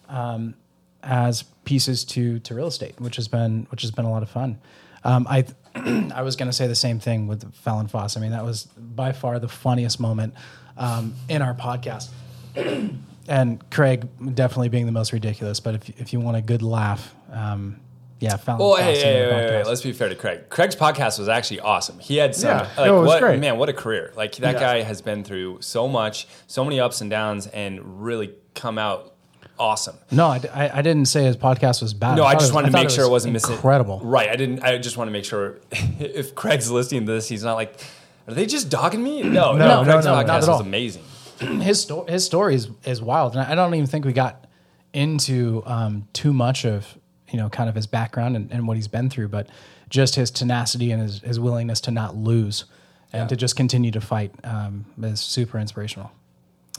um, 0.09 0.53
as 1.01 1.43
pieces 1.65 2.05
to 2.05 2.39
to 2.39 2.53
real 2.55 2.67
estate, 2.67 2.99
which 2.99 3.15
has 3.15 3.27
been 3.27 3.67
which 3.69 3.81
has 3.81 3.91
been 3.91 4.05
a 4.05 4.11
lot 4.11 4.23
of 4.23 4.29
fun. 4.29 4.59
Um, 5.03 5.27
I 5.29 5.45
I 5.75 6.21
was 6.21 6.35
going 6.35 6.49
to 6.49 6.53
say 6.53 6.67
the 6.67 6.75
same 6.75 6.99
thing 6.99 7.27
with 7.27 7.53
Fallon 7.55 7.87
Foss. 7.87 8.15
I 8.15 8.19
mean, 8.19 8.31
that 8.31 8.43
was 8.43 8.65
by 8.77 9.11
far 9.11 9.39
the 9.39 9.49
funniest 9.49 9.99
moment 9.99 10.33
um, 10.77 11.15
in 11.29 11.41
our 11.41 11.53
podcast 11.53 12.09
and 13.27 13.69
Craig 13.71 14.07
definitely 14.35 14.69
being 14.69 14.85
the 14.85 14.91
most 14.91 15.11
ridiculous. 15.11 15.59
But 15.59 15.75
if 15.75 16.01
if 16.01 16.13
you 16.13 16.19
want 16.19 16.37
a 16.37 16.41
good 16.41 16.61
laugh, 16.61 17.13
um, 17.31 17.79
yeah, 18.19 18.37
Fallon. 18.37 18.59
Well, 18.61 18.75
hey, 18.75 18.93
Foss 18.93 19.03
hey, 19.03 19.09
and 19.09 19.17
hey, 19.17 19.25
the 19.25 19.35
wait, 19.35 19.43
wait, 19.57 19.63
podcast. 19.63 19.67
let's 19.67 19.81
be 19.81 19.91
fair 19.93 20.09
to 20.09 20.15
Craig. 20.15 20.49
Craig's 20.49 20.75
podcast 20.75 21.19
was 21.19 21.27
actually 21.29 21.59
awesome. 21.59 21.99
He 21.99 22.17
had 22.17 22.35
some, 22.35 22.49
Yeah, 22.49 22.61
like, 22.77 22.87
no, 22.87 22.97
it 22.97 22.99
was 23.01 23.07
what, 23.07 23.19
great. 23.21 23.39
man, 23.39 23.57
what 23.57 23.69
a 23.69 23.73
career! 23.73 24.11
Like 24.15 24.35
that 24.37 24.55
Yeah. 24.55 24.59
guy 24.59 24.81
has 24.81 25.01
been 25.01 25.23
through 25.23 25.57
so 25.61 25.87
much, 25.87 26.27
so 26.47 26.63
many 26.63 26.79
ups 26.79 27.01
and 27.01 27.09
downs, 27.09 27.47
and 27.47 28.03
really 28.03 28.33
come 28.55 28.77
out 28.77 29.13
awesome. 29.59 29.95
No, 30.11 30.27
I, 30.27 30.41
I, 30.53 30.77
I 30.79 30.81
didn't 30.81 31.05
say 31.05 31.23
his 31.25 31.37
podcast 31.37 31.81
was 31.81 31.93
bad. 31.93 32.15
No, 32.15 32.23
I 32.23 32.31
thought 32.33 32.39
just 32.39 32.51
was- 32.51 32.53
wanted 32.55 32.67
to 32.67 32.71
thought 32.73 32.81
make 32.83 32.89
sure 32.89 33.05
it 33.05 33.09
wasn't 33.11 33.33
missing. 33.33 33.53
incredible. 33.53 33.99
Right. 34.03 34.29
I 34.29 34.35
didn't. 34.35 34.63
I 34.63 34.77
just 34.77 34.97
want 34.97 35.07
to 35.09 35.11
make 35.11 35.25
sure 35.25 35.57
if 35.99 36.33
Craig's 36.35 36.71
listening 36.71 37.05
to 37.05 37.11
this, 37.11 37.27
he's 37.27 37.43
not 37.43 37.53
like, 37.55 37.79
are 38.27 38.33
they 38.33 38.45
just 38.45 38.69
dogging 38.69 39.03
me? 39.03 39.21
No, 39.21 39.51
no, 39.53 39.57
No, 39.57 39.83
no, 39.83 39.91
Craig's 39.91 40.05
no, 40.05 40.13
podcast 40.13 40.25
not 40.27 40.29
at 40.29 40.37
was 40.37 40.49
all. 40.49 40.61
amazing. 40.61 41.03
His 41.39 41.81
sto- 41.81 42.05
his 42.05 42.23
story 42.25 42.55
is, 42.55 42.69
is 42.85 43.01
wild, 43.01 43.35
and 43.35 43.41
I 43.43 43.53
don't 43.55 43.73
even 43.73 43.87
think 43.87 44.05
we 44.05 44.13
got 44.13 44.45
into 44.93 45.61
um, 45.65 46.07
too 46.13 46.31
much 46.31 46.65
of 46.65 46.97
you 47.29 47.37
know 47.37 47.49
kind 47.49 47.69
of 47.69 47.75
his 47.75 47.87
background 47.87 48.35
and, 48.35 48.51
and 48.51 48.67
what 48.67 48.77
he's 48.77 48.87
been 48.87 49.09
through, 49.09 49.29
but 49.29 49.47
just 49.89 50.15
his 50.15 50.31
tenacity 50.31 50.91
and 50.91 51.01
his, 51.01 51.19
his 51.21 51.39
willingness 51.39 51.79
to 51.81 51.91
not 51.91 52.15
lose 52.15 52.65
and 53.11 53.21
Yeah. 53.23 53.27
to 53.27 53.35
just 53.35 53.55
continue 53.55 53.91
to 53.91 54.01
fight 54.01 54.31
um, 54.43 54.85
is 55.01 55.19
super 55.21 55.59
inspirational. 55.59 56.11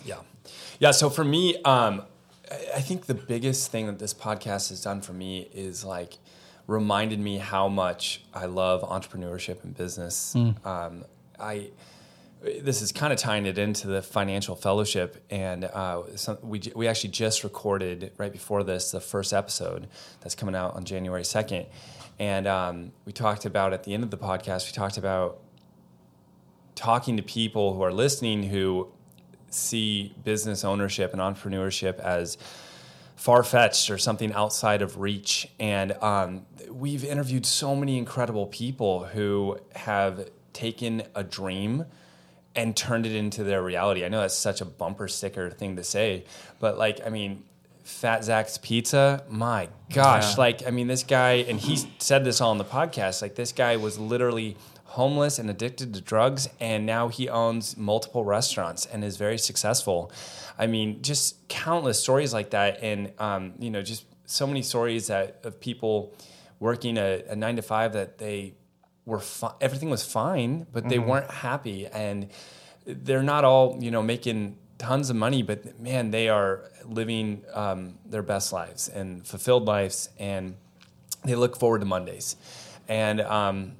Yeah. 0.04 0.16
Yeah. 0.80 0.90
So 0.90 1.08
for 1.10 1.24
me, 1.24 1.56
um, 1.62 2.02
I 2.50 2.56
I 2.76 2.80
think 2.80 3.06
the 3.06 3.14
biggest 3.14 3.70
thing 3.70 3.86
that 3.86 3.98
this 3.98 4.12
podcast 4.14 4.68
has 4.68 4.82
done 4.82 5.00
for 5.00 5.12
me 5.12 5.48
is 5.54 5.84
like 5.84 6.18
reminded 6.66 7.18
me 7.20 7.38
how 7.38 7.68
much 7.68 8.22
I 8.34 8.46
love 8.46 8.82
entrepreneurship 8.82 9.62
and 9.64 9.76
business. 9.76 10.34
Um, 10.64 11.04
I 11.38 11.70
this 12.62 12.82
is 12.82 12.92
kind 12.92 13.12
of 13.12 13.18
tying 13.18 13.46
it 13.46 13.58
into 13.58 13.86
the 13.86 14.02
financial 14.02 14.54
fellowship, 14.54 15.24
and 15.30 15.64
uh, 15.64 16.16
some, 16.16 16.38
we 16.42 16.60
we 16.74 16.88
actually 16.88 17.10
just 17.10 17.44
recorded 17.44 18.12
right 18.18 18.32
before 18.32 18.62
this 18.62 18.90
the 18.90 19.00
first 19.00 19.32
episode 19.32 19.88
that's 20.20 20.34
coming 20.34 20.54
out 20.54 20.74
on 20.74 20.84
January 20.84 21.24
second, 21.24 21.66
and 22.18 22.46
um, 22.46 22.92
we 23.04 23.12
talked 23.12 23.44
about 23.44 23.72
at 23.72 23.84
the 23.84 23.94
end 23.94 24.04
of 24.04 24.10
the 24.10 24.18
podcast 24.18 24.66
we 24.66 24.72
talked 24.72 24.98
about 24.98 25.40
talking 26.74 27.16
to 27.16 27.22
people 27.22 27.74
who 27.74 27.82
are 27.82 27.92
listening 27.92 28.42
who 28.42 28.88
see 29.48 30.14
business 30.24 30.64
ownership 30.64 31.12
and 31.12 31.20
entrepreneurship 31.20 31.98
as 32.00 32.36
far 33.16 33.42
fetched 33.42 33.90
or 33.90 33.98
something 33.98 34.32
outside 34.32 34.82
of 34.82 34.98
reach. 34.98 35.48
And 35.60 35.92
um, 36.02 36.46
we've 36.68 37.04
interviewed 37.04 37.46
so 37.46 37.74
many 37.76 37.96
incredible 37.96 38.46
people 38.46 39.04
who 39.04 39.58
have 39.74 40.28
taken 40.52 41.04
a 41.14 41.22
dream 41.22 41.86
and 42.56 42.76
turned 42.76 43.06
it 43.06 43.14
into 43.14 43.44
their 43.44 43.62
reality. 43.62 44.04
I 44.04 44.08
know 44.08 44.20
that's 44.20 44.34
such 44.34 44.60
a 44.60 44.64
bumper 44.64 45.08
sticker 45.08 45.50
thing 45.50 45.76
to 45.76 45.84
say, 45.84 46.24
but 46.60 46.78
like, 46.78 47.00
I 47.04 47.10
mean, 47.10 47.44
Fat 47.82 48.24
Zach's 48.24 48.56
Pizza, 48.58 49.24
my 49.28 49.68
gosh. 49.92 50.32
Yeah. 50.32 50.40
Like, 50.40 50.66
I 50.66 50.70
mean, 50.70 50.86
this 50.86 51.02
guy, 51.02 51.44
and 51.48 51.60
he 51.60 51.86
said 51.98 52.24
this 52.24 52.40
all 52.40 52.50
on 52.50 52.58
the 52.58 52.64
podcast, 52.64 53.20
like, 53.20 53.34
this 53.34 53.52
guy 53.52 53.76
was 53.76 53.98
literally 53.98 54.56
homeless 54.84 55.38
and 55.38 55.50
addicted 55.50 55.92
to 55.92 56.00
drugs, 56.00 56.48
and 56.60 56.86
now 56.86 57.08
he 57.08 57.28
owns 57.28 57.76
multiple 57.76 58.24
restaurants 58.24 58.86
and 58.86 59.04
is 59.04 59.16
very 59.16 59.36
successful. 59.36 60.10
I 60.56 60.66
mean, 60.66 61.02
just 61.02 61.46
countless 61.48 62.00
stories 62.00 62.32
like 62.32 62.50
that, 62.50 62.78
and 62.80 63.12
um, 63.18 63.54
you 63.58 63.70
know, 63.70 63.82
just 63.82 64.06
so 64.24 64.46
many 64.46 64.62
stories 64.62 65.08
that 65.08 65.40
of 65.42 65.60
people 65.60 66.14
working 66.60 66.96
a, 66.96 67.24
a 67.28 67.36
nine 67.36 67.56
to 67.56 67.62
five 67.62 67.92
that 67.94 68.18
they 68.18 68.54
were 69.06 69.20
fi- 69.20 69.54
everything 69.60 69.90
was 69.90 70.04
fine, 70.04 70.66
but 70.72 70.88
they 70.88 70.98
weren't 70.98 71.30
happy, 71.30 71.86
and 71.86 72.28
they're 72.86 73.22
not 73.22 73.44
all 73.44 73.78
you 73.80 73.90
know 73.90 74.02
making 74.02 74.56
tons 74.78 75.10
of 75.10 75.16
money, 75.16 75.42
but 75.42 75.78
man, 75.80 76.10
they 76.10 76.28
are 76.28 76.70
living 76.84 77.42
um, 77.52 77.98
their 78.04 78.22
best 78.22 78.52
lives 78.52 78.88
and 78.88 79.26
fulfilled 79.26 79.66
lives, 79.66 80.08
and 80.18 80.56
they 81.24 81.34
look 81.34 81.56
forward 81.56 81.80
to 81.80 81.86
Mondays, 81.86 82.36
and 82.88 83.20
um, 83.20 83.72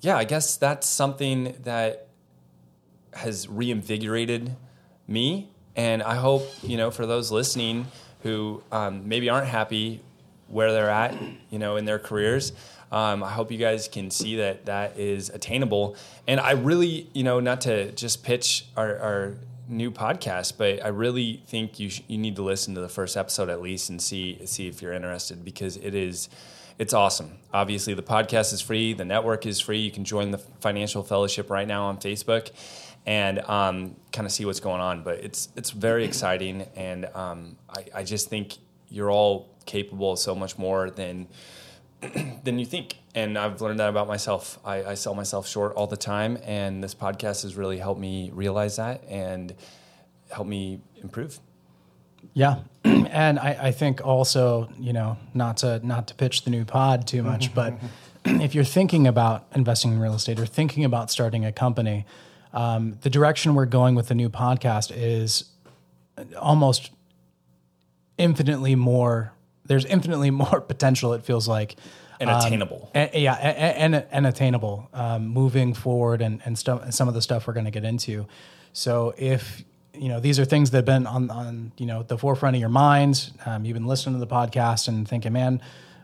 yeah, 0.00 0.16
I 0.16 0.24
guess 0.24 0.56
that's 0.56 0.88
something 0.88 1.54
that 1.62 2.08
has 3.14 3.48
reinvigorated 3.48 4.56
me, 5.06 5.50
and 5.76 6.02
I 6.02 6.16
hope 6.16 6.42
you 6.62 6.76
know 6.76 6.90
for 6.90 7.06
those 7.06 7.30
listening 7.30 7.86
who 8.22 8.62
um, 8.70 9.08
maybe 9.08 9.28
aren't 9.28 9.48
happy 9.48 10.00
where 10.52 10.70
they're 10.70 10.90
at, 10.90 11.14
you 11.50 11.58
know, 11.58 11.76
in 11.76 11.84
their 11.86 11.98
careers. 11.98 12.52
Um, 12.92 13.22
I 13.22 13.30
hope 13.30 13.50
you 13.50 13.58
guys 13.58 13.88
can 13.88 14.10
see 14.10 14.36
that 14.36 14.66
that 14.66 14.98
is 14.98 15.30
attainable. 15.30 15.96
And 16.28 16.38
I 16.38 16.52
really, 16.52 17.08
you 17.14 17.24
know, 17.24 17.40
not 17.40 17.62
to 17.62 17.90
just 17.92 18.22
pitch 18.22 18.66
our, 18.76 18.98
our 18.98 19.34
new 19.66 19.90
podcast, 19.90 20.58
but 20.58 20.84
I 20.84 20.88
really 20.88 21.42
think 21.46 21.80
you 21.80 21.88
sh- 21.88 22.02
you 22.06 22.18
need 22.18 22.36
to 22.36 22.42
listen 22.42 22.74
to 22.74 22.80
the 22.80 22.90
first 22.90 23.16
episode 23.16 23.48
at 23.48 23.62
least 23.62 23.88
and 23.88 24.00
see 24.00 24.44
see 24.44 24.68
if 24.68 24.82
you're 24.82 24.92
interested 24.92 25.44
because 25.44 25.76
it 25.78 25.94
is 25.94 26.28
it's 26.78 26.92
awesome. 26.92 27.38
Obviously, 27.52 27.94
the 27.94 28.02
podcast 28.02 28.52
is 28.52 28.60
free, 28.60 28.92
the 28.92 29.04
network 29.04 29.46
is 29.46 29.58
free. 29.58 29.78
You 29.78 29.90
can 29.90 30.04
join 30.04 30.30
the 30.30 30.38
financial 30.38 31.02
fellowship 31.02 31.48
right 31.48 31.66
now 31.66 31.86
on 31.86 31.96
Facebook 31.98 32.50
and 33.06 33.40
um, 33.40 33.96
kind 34.12 34.26
of 34.26 34.32
see 34.32 34.44
what's 34.44 34.60
going 34.60 34.80
on. 34.80 35.02
But 35.02 35.18
it's 35.20 35.48
it's 35.56 35.70
very 35.70 36.04
exciting, 36.04 36.66
and 36.76 37.06
um, 37.14 37.56
I, 37.70 37.86
I 37.96 38.02
just 38.04 38.28
think 38.28 38.58
you're 38.88 39.10
all 39.10 39.48
capable 39.64 40.12
of 40.12 40.18
so 40.18 40.34
much 40.34 40.58
more 40.58 40.90
than 40.90 41.28
than 42.44 42.58
you 42.58 42.66
think. 42.66 42.96
And 43.14 43.38
I've 43.38 43.60
learned 43.60 43.80
that 43.80 43.88
about 43.88 44.08
myself. 44.08 44.58
I, 44.64 44.84
I, 44.84 44.94
sell 44.94 45.14
myself 45.14 45.46
short 45.46 45.74
all 45.74 45.86
the 45.86 45.96
time, 45.96 46.38
and 46.44 46.82
this 46.82 46.94
podcast 46.94 47.42
has 47.42 47.56
really 47.56 47.78
helped 47.78 48.00
me 48.00 48.30
realize 48.32 48.76
that 48.76 49.04
and 49.08 49.54
help 50.30 50.46
me 50.46 50.80
improve. 51.02 51.38
Yeah, 52.32 52.60
and 52.84 53.38
I, 53.38 53.58
I, 53.60 53.70
think 53.72 54.04
also, 54.04 54.70
you 54.78 54.92
know, 54.92 55.18
not 55.34 55.58
to 55.58 55.84
not 55.86 56.06
to 56.08 56.14
pitch 56.14 56.44
the 56.44 56.50
new 56.50 56.64
pod 56.64 57.06
too 57.06 57.22
much, 57.22 57.54
but 57.54 57.74
if 58.24 58.54
you're 58.54 58.64
thinking 58.64 59.06
about 59.06 59.46
investing 59.54 59.92
in 59.92 59.98
real 59.98 60.14
estate 60.14 60.40
or 60.40 60.46
thinking 60.46 60.84
about 60.84 61.10
starting 61.10 61.44
a 61.44 61.52
company, 61.52 62.06
um, 62.52 62.98
the 63.02 63.10
direction 63.10 63.54
we're 63.54 63.66
going 63.66 63.94
with 63.94 64.08
the 64.08 64.14
new 64.14 64.30
podcast 64.30 64.92
is 64.94 65.44
almost 66.38 66.90
infinitely 68.18 68.74
more 68.74 69.32
there's 69.72 69.86
infinitely 69.86 70.30
more 70.44 70.60
potential. 70.60 71.14
It 71.14 71.24
feels 71.24 71.48
like 71.48 71.76
and 72.20 72.28
um, 72.28 72.38
attainable. 72.38 72.90
And, 72.94 73.10
yeah, 73.14 73.34
and, 73.34 73.94
and, 73.94 74.06
and 74.10 74.26
attainable 74.26 74.88
um, 74.92 75.26
moving 75.28 75.72
forward, 75.74 76.20
and 76.20 76.40
and 76.44 76.58
stuff. 76.58 76.92
Some 76.92 77.08
of 77.08 77.14
the 77.14 77.22
stuff 77.22 77.46
we're 77.46 77.54
going 77.54 77.64
to 77.64 77.70
get 77.70 77.84
into. 77.84 78.26
So 78.72 79.14
if 79.16 79.64
you 79.94 80.08
know 80.08 80.20
these 80.20 80.38
are 80.38 80.44
things 80.44 80.70
that 80.70 80.78
have 80.78 80.84
been 80.84 81.06
on 81.06 81.30
on 81.30 81.72
you 81.78 81.86
know 81.86 82.02
the 82.02 82.18
forefront 82.18 82.54
of 82.56 82.60
your 82.60 82.68
mind, 82.68 83.30
um, 83.46 83.64
you've 83.64 83.74
been 83.74 83.86
listening 83.86 84.20
to 84.20 84.20
the 84.20 84.32
podcast 84.32 84.88
and 84.88 85.08
thinking, 85.08 85.32
man, 85.32 85.60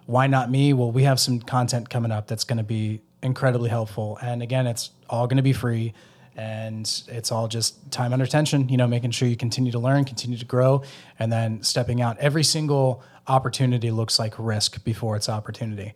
why 0.06 0.26
not 0.26 0.50
me? 0.50 0.72
Well, 0.72 0.90
we 0.90 1.04
have 1.04 1.20
some 1.20 1.40
content 1.40 1.90
coming 1.90 2.10
up 2.10 2.26
that's 2.26 2.44
going 2.44 2.58
to 2.58 2.64
be 2.64 3.02
incredibly 3.22 3.68
helpful, 3.68 4.18
and 4.22 4.42
again, 4.42 4.66
it's 4.66 4.90
all 5.10 5.26
going 5.26 5.36
to 5.36 5.42
be 5.42 5.52
free 5.52 5.92
and 6.38 7.02
it's 7.08 7.32
all 7.32 7.48
just 7.48 7.90
time 7.90 8.12
under 8.12 8.24
tension 8.24 8.68
you 8.68 8.76
know 8.76 8.86
making 8.86 9.10
sure 9.10 9.26
you 9.26 9.36
continue 9.36 9.72
to 9.72 9.78
learn 9.78 10.04
continue 10.04 10.38
to 10.38 10.44
grow 10.44 10.82
and 11.18 11.32
then 11.32 11.62
stepping 11.62 12.00
out. 12.00 12.16
Every 12.18 12.44
single 12.44 13.02
opportunity 13.26 13.90
looks 13.90 14.18
like 14.18 14.34
risk 14.38 14.84
before 14.84 15.16
it's 15.16 15.28
opportunity. 15.28 15.94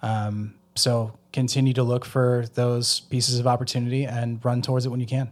Um, 0.00 0.54
so 0.76 1.18
continue 1.32 1.74
to 1.74 1.82
look 1.82 2.04
for 2.04 2.46
those 2.54 3.00
pieces 3.00 3.38
of 3.40 3.46
opportunity 3.46 4.04
and 4.04 4.42
run 4.44 4.62
towards 4.62 4.86
it 4.86 4.90
when 4.90 5.00
you 5.00 5.06
can. 5.06 5.30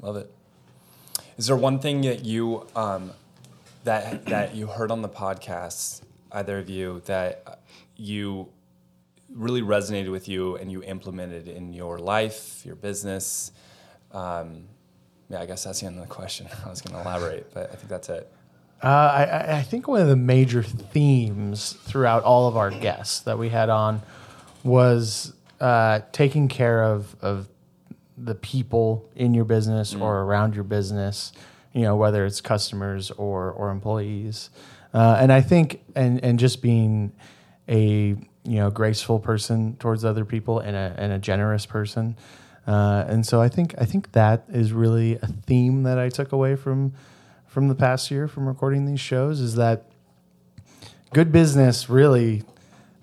Love 0.00 0.16
it. 0.16 0.30
Is 1.36 1.46
there 1.46 1.56
one 1.56 1.78
thing 1.78 2.00
that 2.02 2.24
you 2.24 2.66
um, 2.74 3.12
that 3.84 4.26
that 4.26 4.56
you 4.56 4.66
heard 4.66 4.90
on 4.90 5.02
the 5.02 5.08
podcast 5.08 6.02
either 6.32 6.58
of 6.58 6.68
you 6.68 7.00
that 7.06 7.60
you 7.96 8.48
really 9.32 9.62
resonated 9.62 10.10
with 10.10 10.26
you 10.28 10.56
and 10.56 10.72
you 10.72 10.82
implemented 10.82 11.46
in 11.46 11.72
your 11.72 11.98
life 11.98 12.64
your 12.66 12.74
business 12.74 13.52
um, 14.12 14.64
yeah, 15.28 15.40
I 15.40 15.46
guess 15.46 15.64
that's 15.64 15.80
the 15.80 15.86
end 15.86 15.98
of 15.98 16.02
the 16.02 16.14
question. 16.14 16.48
I 16.66 16.68
was 16.68 16.80
going 16.80 16.94
to 16.94 17.00
elaborate, 17.00 17.52
but 17.52 17.70
I 17.72 17.76
think 17.76 17.88
that's 17.88 18.08
it. 18.08 18.32
Uh, 18.82 18.86
I, 18.86 19.56
I, 19.56 19.62
think 19.62 19.88
one 19.88 20.00
of 20.00 20.06
the 20.06 20.14
major 20.14 20.62
themes 20.62 21.72
throughout 21.72 22.22
all 22.22 22.46
of 22.46 22.56
our 22.56 22.70
guests 22.70 23.18
that 23.20 23.36
we 23.36 23.48
had 23.48 23.70
on 23.70 24.02
was 24.62 25.32
uh, 25.60 26.00
taking 26.12 26.46
care 26.46 26.84
of, 26.84 27.16
of 27.20 27.48
the 28.16 28.36
people 28.36 29.10
in 29.16 29.34
your 29.34 29.44
business 29.44 29.94
mm. 29.94 30.00
or 30.00 30.20
around 30.20 30.54
your 30.54 30.62
business, 30.62 31.32
you 31.72 31.82
know, 31.82 31.96
whether 31.96 32.24
it's 32.24 32.40
customers 32.40 33.10
or, 33.10 33.50
or 33.50 33.70
employees. 33.70 34.50
Uh, 34.94 35.16
and 35.18 35.32
I 35.32 35.40
think, 35.40 35.82
and, 35.96 36.22
and 36.22 36.38
just 36.38 36.62
being 36.62 37.12
a, 37.68 38.16
you 38.44 38.56
know, 38.58 38.70
graceful 38.70 39.18
person 39.18 39.76
towards 39.78 40.04
other 40.04 40.24
people 40.24 40.60
and 40.60 40.76
a, 40.76 40.94
and 40.96 41.12
a 41.12 41.18
generous 41.18 41.66
person. 41.66 42.16
Uh, 42.68 43.02
and 43.08 43.26
so 43.26 43.40
I 43.40 43.48
think 43.48 43.74
I 43.78 43.86
think 43.86 44.12
that 44.12 44.44
is 44.50 44.74
really 44.74 45.14
a 45.14 45.26
theme 45.26 45.84
that 45.84 45.98
I 45.98 46.10
took 46.10 46.32
away 46.32 46.54
from 46.54 46.92
from 47.46 47.68
the 47.68 47.74
past 47.74 48.10
year 48.10 48.28
from 48.28 48.46
recording 48.46 48.84
these 48.84 49.00
shows 49.00 49.40
is 49.40 49.54
that 49.54 49.86
good 51.14 51.32
business 51.32 51.88
really 51.88 52.44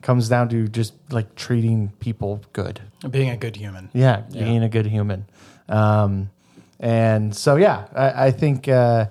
comes 0.04 0.30
down 0.30 0.50
to 0.50 0.68
just 0.68 0.94
like 1.10 1.34
treating 1.34 1.90
people 2.00 2.42
good, 2.54 2.80
being 3.10 3.32
a 3.32 3.38
good 3.38 3.56
human. 3.56 3.90
Yeah, 3.92 4.22
yeah. 4.30 4.44
being 4.44 4.62
a 4.62 4.70
good 4.70 4.86
human. 4.86 5.26
Um, 5.68 6.30
and 6.80 7.36
so 7.36 7.56
yeah, 7.56 7.88
I, 7.96 8.28
I 8.28 8.32
think 8.32 8.68
uh, 8.68 9.08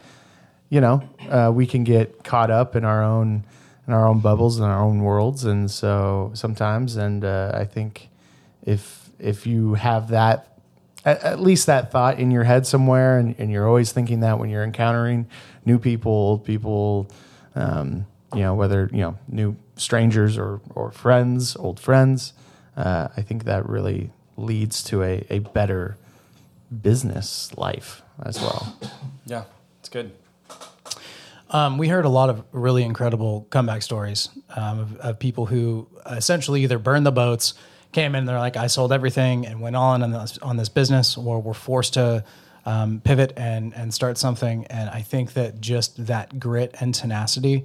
you 0.68 0.80
know 0.80 1.02
uh, 1.28 1.50
we 1.52 1.66
can 1.66 1.82
get 1.82 2.22
caught 2.22 2.52
up 2.52 2.76
in 2.76 2.84
our 2.84 3.02
own 3.02 3.44
in 3.88 3.92
our 3.92 4.06
own 4.06 4.20
bubbles 4.20 4.60
and 4.60 4.66
our 4.68 4.80
own 4.80 5.00
worlds, 5.00 5.44
and 5.44 5.68
so 5.68 6.30
sometimes, 6.32 6.94
and 6.94 7.24
uh, 7.24 7.50
I 7.52 7.64
think 7.64 8.08
if 8.62 9.03
if 9.18 9.46
you 9.46 9.74
have 9.74 10.08
that 10.08 10.58
at, 11.04 11.22
at, 11.22 11.40
least 11.40 11.66
that 11.66 11.90
thought 11.90 12.18
in 12.18 12.30
your 12.30 12.44
head 12.44 12.66
somewhere, 12.66 13.18
and, 13.18 13.34
and, 13.38 13.50
you're 13.50 13.68
always 13.68 13.92
thinking 13.92 14.20
that 14.20 14.38
when 14.38 14.48
you're 14.48 14.64
encountering 14.64 15.26
new 15.66 15.78
people, 15.78 16.12
old 16.12 16.44
people, 16.44 17.08
um, 17.54 18.06
you 18.32 18.40
know, 18.40 18.54
whether 18.54 18.88
you 18.92 19.00
know 19.00 19.18
new 19.28 19.56
strangers 19.76 20.38
or 20.38 20.60
or 20.74 20.90
friends, 20.90 21.56
old 21.56 21.78
friends, 21.78 22.32
uh, 22.76 23.08
I 23.16 23.22
think 23.22 23.44
that 23.44 23.68
really 23.68 24.10
leads 24.36 24.82
to 24.84 25.02
a, 25.02 25.26
a 25.30 25.38
better 25.40 25.96
business 26.82 27.56
life 27.56 28.02
as 28.22 28.40
well. 28.40 28.76
Yeah, 29.26 29.44
it's 29.80 29.88
good. 29.88 30.12
Um, 31.50 31.78
we 31.78 31.88
heard 31.88 32.04
a 32.04 32.08
lot 32.08 32.30
of 32.30 32.44
really 32.50 32.82
incredible 32.82 33.46
comeback 33.50 33.82
stories 33.82 34.28
um, 34.56 34.80
of, 34.80 34.96
of, 34.96 35.18
people 35.20 35.46
who 35.46 35.86
essentially 36.10 36.64
either 36.64 36.80
burned 36.80 37.06
the 37.06 37.12
boats 37.12 37.54
came 37.94 38.14
in, 38.14 38.26
they're 38.26 38.38
like, 38.38 38.58
I 38.58 38.66
sold 38.66 38.92
everything 38.92 39.46
and 39.46 39.60
went 39.60 39.76
on 39.76 40.02
on 40.02 40.10
this, 40.10 40.36
on 40.38 40.58
this 40.58 40.68
business, 40.68 41.16
or 41.16 41.40
were 41.40 41.54
forced 41.54 41.94
to 41.94 42.24
um, 42.66 43.00
pivot 43.02 43.32
and 43.36 43.72
and 43.74 43.92
start 43.94 44.18
something. 44.18 44.66
And 44.66 44.90
I 44.90 45.00
think 45.00 45.32
that 45.34 45.60
just 45.60 46.06
that 46.06 46.38
grit 46.38 46.74
and 46.80 46.94
tenacity 46.94 47.64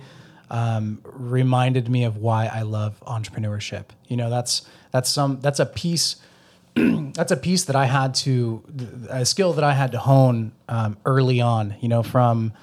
um, 0.49 1.01
reminded 1.03 1.89
me 1.89 2.03
of 2.03 2.17
why 2.17 2.45
I 2.47 2.61
love 2.61 3.01
entrepreneurship. 3.05 3.85
You 4.07 4.17
know, 4.17 4.29
that's 4.29 4.67
that's 4.91 5.09
some 5.09 5.39
that's 5.41 5.59
a 5.59 5.65
piece. 5.65 6.17
that's 6.75 7.31
a 7.31 7.37
piece 7.37 7.65
that 7.65 7.75
I 7.75 7.85
had 7.85 8.13
to 8.15 8.63
a 9.09 9.25
skill 9.25 9.53
that 9.53 9.63
I 9.63 9.73
had 9.73 9.91
to 9.93 9.97
hone 9.97 10.51
um, 10.67 10.97
early 11.05 11.41
on. 11.41 11.75
You 11.81 11.89
know, 11.89 12.03
from 12.03 12.53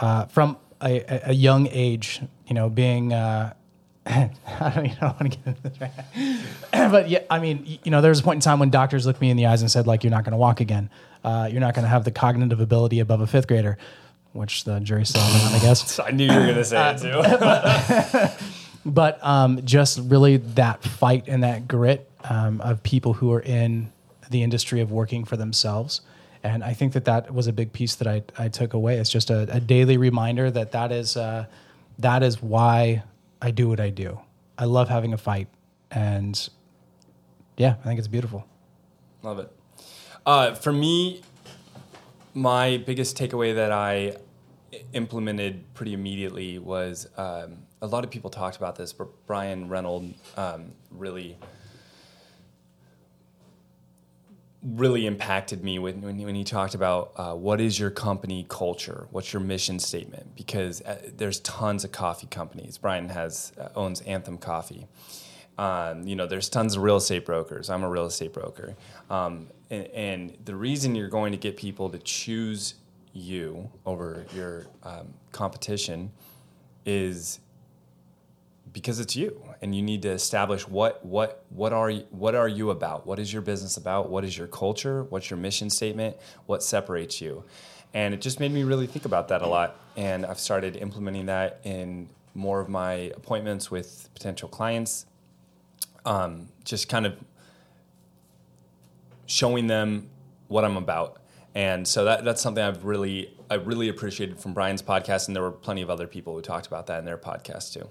uh, 0.00 0.26
from 0.26 0.56
a, 0.82 1.28
a, 1.30 1.32
young 1.32 1.68
age. 1.68 2.20
You 2.46 2.54
know, 2.54 2.68
being 2.68 3.12
uh, 3.12 3.54
I 4.06 4.30
don't 4.74 4.86
even 4.86 4.98
want 5.00 5.18
to 5.20 5.28
get 5.28 5.46
into 5.46 5.62
this 5.62 5.80
right 5.80 5.92
now. 6.72 6.90
but 6.90 7.08
yeah, 7.08 7.20
I 7.30 7.38
mean, 7.38 7.78
you 7.84 7.90
know, 7.90 8.02
there 8.02 8.10
was 8.10 8.20
a 8.20 8.22
point 8.22 8.36
in 8.36 8.40
time 8.42 8.58
when 8.58 8.68
doctors 8.68 9.06
looked 9.06 9.20
me 9.20 9.30
in 9.30 9.36
the 9.36 9.46
eyes 9.46 9.62
and 9.62 9.70
said, 9.70 9.86
like, 9.86 10.04
you're 10.04 10.10
not 10.10 10.24
going 10.24 10.32
to 10.32 10.38
walk 10.38 10.60
again. 10.60 10.90
Uh, 11.24 11.48
you're 11.50 11.60
not 11.60 11.74
going 11.74 11.84
to 11.84 11.88
have 11.88 12.04
the 12.04 12.10
cognitive 12.10 12.60
ability 12.60 13.00
above 13.00 13.22
a 13.22 13.26
fifth 13.26 13.48
grader, 13.48 13.78
which 14.34 14.64
the 14.64 14.78
jury's 14.80 15.08
still 15.08 15.22
on, 15.22 15.54
I 15.54 15.58
guess. 15.58 15.98
I 16.00 16.10
knew 16.10 16.26
you 16.26 16.38
were 16.38 16.44
going 16.44 16.54
to 16.56 16.64
say 16.64 16.76
uh, 16.76 16.94
it 16.94 18.28
too. 18.28 18.44
but 18.84 19.24
um, 19.24 19.64
just 19.64 19.98
really 20.02 20.36
that 20.36 20.82
fight 20.82 21.24
and 21.26 21.42
that 21.42 21.66
grit 21.66 22.10
um, 22.24 22.60
of 22.60 22.82
people 22.82 23.14
who 23.14 23.32
are 23.32 23.40
in 23.40 23.90
the 24.30 24.42
industry 24.42 24.80
of 24.80 24.92
working 24.92 25.24
for 25.24 25.38
themselves. 25.38 26.02
And 26.42 26.62
I 26.62 26.74
think 26.74 26.92
that 26.92 27.06
that 27.06 27.32
was 27.32 27.46
a 27.46 27.54
big 27.54 27.72
piece 27.72 27.94
that 27.94 28.06
I, 28.06 28.22
I 28.38 28.48
took 28.48 28.74
away. 28.74 28.98
It's 28.98 29.08
just 29.08 29.30
a, 29.30 29.50
a 29.50 29.60
daily 29.60 29.96
reminder 29.96 30.50
that 30.50 30.72
that 30.72 30.92
is, 30.92 31.16
uh, 31.16 31.46
that 31.98 32.22
is 32.22 32.42
why 32.42 33.02
I 33.44 33.50
do 33.50 33.68
what 33.68 33.78
I 33.78 33.90
do. 33.90 34.18
I 34.56 34.64
love 34.64 34.88
having 34.88 35.12
a 35.12 35.18
fight, 35.18 35.48
and 35.90 36.48
yeah, 37.58 37.74
I 37.80 37.84
think 37.84 37.98
it's 37.98 38.08
beautiful. 38.08 38.46
Love 39.22 39.38
it. 39.38 39.52
Uh, 40.24 40.54
for 40.54 40.72
me, 40.72 41.20
my 42.32 42.78
biggest 42.78 43.18
takeaway 43.18 43.54
that 43.54 43.70
I 43.70 44.16
implemented 44.94 45.74
pretty 45.74 45.92
immediately 45.92 46.58
was 46.58 47.06
um, 47.18 47.58
a 47.82 47.86
lot 47.86 48.02
of 48.02 48.10
people 48.10 48.30
talked 48.30 48.56
about 48.56 48.76
this, 48.76 48.94
but 48.94 49.08
Brian 49.26 49.68
Reynolds 49.68 50.14
um, 50.38 50.72
really 50.90 51.36
really 54.64 55.06
impacted 55.06 55.62
me 55.62 55.78
when, 55.78 56.00
when, 56.00 56.18
when 56.18 56.34
he 56.34 56.42
talked 56.42 56.74
about 56.74 57.12
uh, 57.16 57.34
what 57.34 57.60
is 57.60 57.78
your 57.78 57.90
company 57.90 58.46
culture? 58.48 59.06
What's 59.10 59.32
your 59.32 59.40
mission 59.40 59.78
statement? 59.78 60.34
Because 60.34 60.80
uh, 60.82 61.10
there's 61.16 61.40
tons 61.40 61.84
of 61.84 61.92
coffee 61.92 62.26
companies. 62.26 62.78
Brian 62.78 63.10
has 63.10 63.52
uh, 63.60 63.68
owns 63.76 64.00
anthem 64.02 64.38
coffee. 64.38 64.86
Um, 65.56 66.04
you 66.04 66.16
know 66.16 66.26
there's 66.26 66.48
tons 66.48 66.74
of 66.74 66.82
real 66.82 66.96
estate 66.96 67.24
brokers. 67.24 67.70
I'm 67.70 67.84
a 67.84 67.88
real 67.88 68.06
estate 68.06 68.32
broker. 68.32 68.74
Um, 69.08 69.48
and, 69.70 69.86
and, 69.88 70.36
the 70.44 70.56
reason 70.56 70.96
you're 70.96 71.08
going 71.08 71.30
to 71.30 71.38
get 71.38 71.56
people 71.56 71.90
to 71.90 71.98
choose 71.98 72.74
you 73.12 73.70
over 73.86 74.26
your 74.34 74.66
um, 74.82 75.14
competition 75.30 76.10
is 76.84 77.38
because 78.72 78.98
it's 78.98 79.14
you, 79.14 79.40
and 79.64 79.74
you 79.74 79.80
need 79.80 80.02
to 80.02 80.10
establish 80.10 80.68
what 80.68 81.02
what 81.06 81.42
what 81.48 81.72
are 81.72 81.88
you, 81.88 82.04
what 82.10 82.34
are 82.34 82.46
you 82.46 82.68
about? 82.68 83.06
What 83.06 83.18
is 83.18 83.32
your 83.32 83.40
business 83.40 83.78
about? 83.78 84.10
What 84.10 84.22
is 84.22 84.36
your 84.36 84.46
culture? 84.46 85.04
What's 85.04 85.30
your 85.30 85.38
mission 85.38 85.70
statement? 85.70 86.18
What 86.44 86.62
separates 86.62 87.18
you? 87.22 87.44
And 87.94 88.12
it 88.12 88.20
just 88.20 88.40
made 88.40 88.52
me 88.52 88.62
really 88.62 88.86
think 88.86 89.06
about 89.06 89.28
that 89.28 89.40
a 89.40 89.46
lot. 89.46 89.80
And 89.96 90.26
I've 90.26 90.38
started 90.38 90.76
implementing 90.76 91.26
that 91.26 91.60
in 91.64 92.10
more 92.34 92.60
of 92.60 92.68
my 92.68 92.92
appointments 93.16 93.70
with 93.70 94.10
potential 94.12 94.50
clients. 94.50 95.06
Um, 96.04 96.48
just 96.64 96.90
kind 96.90 97.06
of 97.06 97.14
showing 99.24 99.66
them 99.66 100.10
what 100.48 100.66
I'm 100.66 100.76
about. 100.76 101.22
And 101.54 101.88
so 101.88 102.04
that, 102.04 102.22
that's 102.22 102.42
something 102.42 102.62
I've 102.62 102.84
really 102.84 103.34
I 103.50 103.54
really 103.54 103.88
appreciated 103.88 104.38
from 104.38 104.52
Brian's 104.52 104.82
podcast, 104.82 105.28
and 105.28 105.34
there 105.34 105.42
were 105.42 105.52
plenty 105.52 105.80
of 105.80 105.88
other 105.88 106.06
people 106.06 106.34
who 106.34 106.42
talked 106.42 106.66
about 106.66 106.86
that 106.88 106.98
in 106.98 107.06
their 107.06 107.16
podcast 107.16 107.72
too. 107.72 107.88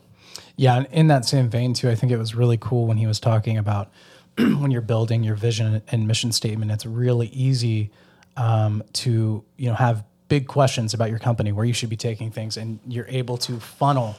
Yeah, 0.55 0.77
and 0.77 0.87
in 0.91 1.07
that 1.07 1.25
same 1.25 1.49
vein 1.49 1.73
too, 1.73 1.89
I 1.89 1.95
think 1.95 2.11
it 2.11 2.17
was 2.17 2.35
really 2.35 2.57
cool 2.57 2.85
when 2.85 2.97
he 2.97 3.07
was 3.07 3.19
talking 3.19 3.57
about 3.57 3.91
when 4.37 4.71
you're 4.71 4.81
building 4.81 5.23
your 5.23 5.35
vision 5.35 5.81
and 5.87 6.07
mission 6.07 6.31
statement. 6.31 6.71
It's 6.71 6.85
really 6.85 7.27
easy 7.27 7.91
um, 8.37 8.83
to 8.93 9.43
you 9.57 9.69
know 9.69 9.75
have 9.75 10.03
big 10.27 10.47
questions 10.47 10.93
about 10.93 11.09
your 11.09 11.19
company, 11.19 11.51
where 11.51 11.65
you 11.65 11.73
should 11.73 11.89
be 11.89 11.97
taking 11.97 12.31
things, 12.31 12.57
and 12.57 12.79
you're 12.87 13.07
able 13.07 13.37
to 13.37 13.59
funnel 13.59 14.15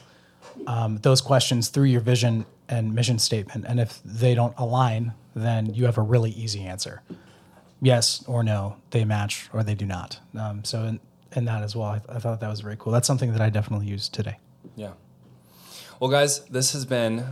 um, 0.66 0.99
those 0.99 1.21
questions 1.21 1.68
through 1.68 1.85
your 1.85 2.00
vision 2.00 2.47
and 2.68 2.94
mission 2.94 3.18
statement. 3.18 3.64
And 3.66 3.80
if 3.80 4.00
they 4.04 4.35
don't 4.35 4.54
align, 4.56 5.12
then 5.35 5.75
you 5.75 5.85
have 5.87 5.99
a 5.99 6.02
really 6.02 6.30
easy 6.30 6.62
answer: 6.62 7.02
yes 7.80 8.25
or 8.26 8.42
no. 8.42 8.76
They 8.90 9.04
match 9.04 9.49
or 9.52 9.62
they 9.62 9.75
do 9.75 9.87
not. 9.87 10.21
Um, 10.38 10.64
so 10.64 10.85
in, 10.85 11.00
in 11.37 11.44
that 11.47 11.62
as 11.62 11.75
well, 11.75 11.88
I, 11.88 12.00
I 12.09 12.18
thought 12.18 12.40
that 12.40 12.50
was 12.50 12.61
very 12.61 12.76
cool. 12.78 12.92
That's 12.92 13.06
something 13.06 13.33
that 13.33 13.40
I 13.40 13.50
definitely 13.50 13.87
use 13.87 14.09
today. 14.09 14.38
Yeah. 14.76 14.92
Well, 16.00 16.10
guys, 16.10 16.40
this 16.46 16.72
has 16.72 16.84
been 16.84 17.24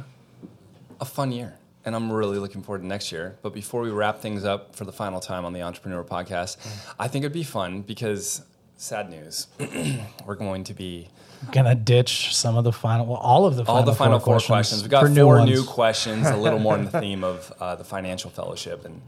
a 1.01 1.05
fun 1.05 1.33
year, 1.33 1.59
and 1.85 1.97
I'm 1.97 2.13
really 2.13 2.39
looking 2.39 2.63
forward 2.63 2.83
to 2.83 2.87
next 2.87 3.11
year. 3.11 3.37
But 3.43 3.53
before 3.53 3.83
we 3.83 3.91
wrap 3.91 4.21
things 4.21 4.45
up 4.45 4.77
for 4.77 4.85
the 4.85 4.93
final 4.93 5.19
time 5.19 5.45
on 5.45 5.53
the 5.53 5.61
EntrePNWer 5.61 6.07
Podcast, 6.07 6.57
I 6.99 7.09
think 7.09 7.25
it'd 7.25 7.33
be 7.33 7.43
fun 7.43 7.83
because 7.83 8.43
sad 8.77 9.11
news, 9.11 9.49
we're 10.27 10.37
going 10.37 10.65
to 10.65 10.75
be 10.75 11.09
gonna 11.51 11.75
ditch 11.75 12.35
some 12.37 12.57
of 12.57 12.63
the 12.63 12.71
final, 12.73 13.07
well, 13.07 13.17
all 13.17 13.47
of 13.47 13.57
the 13.57 13.63
all 13.63 13.79
final 13.79 13.83
the 13.85 13.95
final 13.95 14.19
four, 14.21 14.39
four 14.39 14.47
questions. 14.47 14.49
questions. 14.49 14.83
We 14.85 14.89
got 14.89 15.09
for 15.09 15.15
four 15.15 15.39
ones. 15.39 15.51
new 15.51 15.65
questions, 15.67 16.27
a 16.29 16.37
little 16.37 16.61
more 16.61 16.77
in 16.77 16.85
the 16.85 17.01
theme 17.01 17.25
of 17.25 17.53
uh, 17.59 17.75
the 17.75 17.85
financial 17.85 18.31
fellowship 18.31 18.85
and 18.85 19.03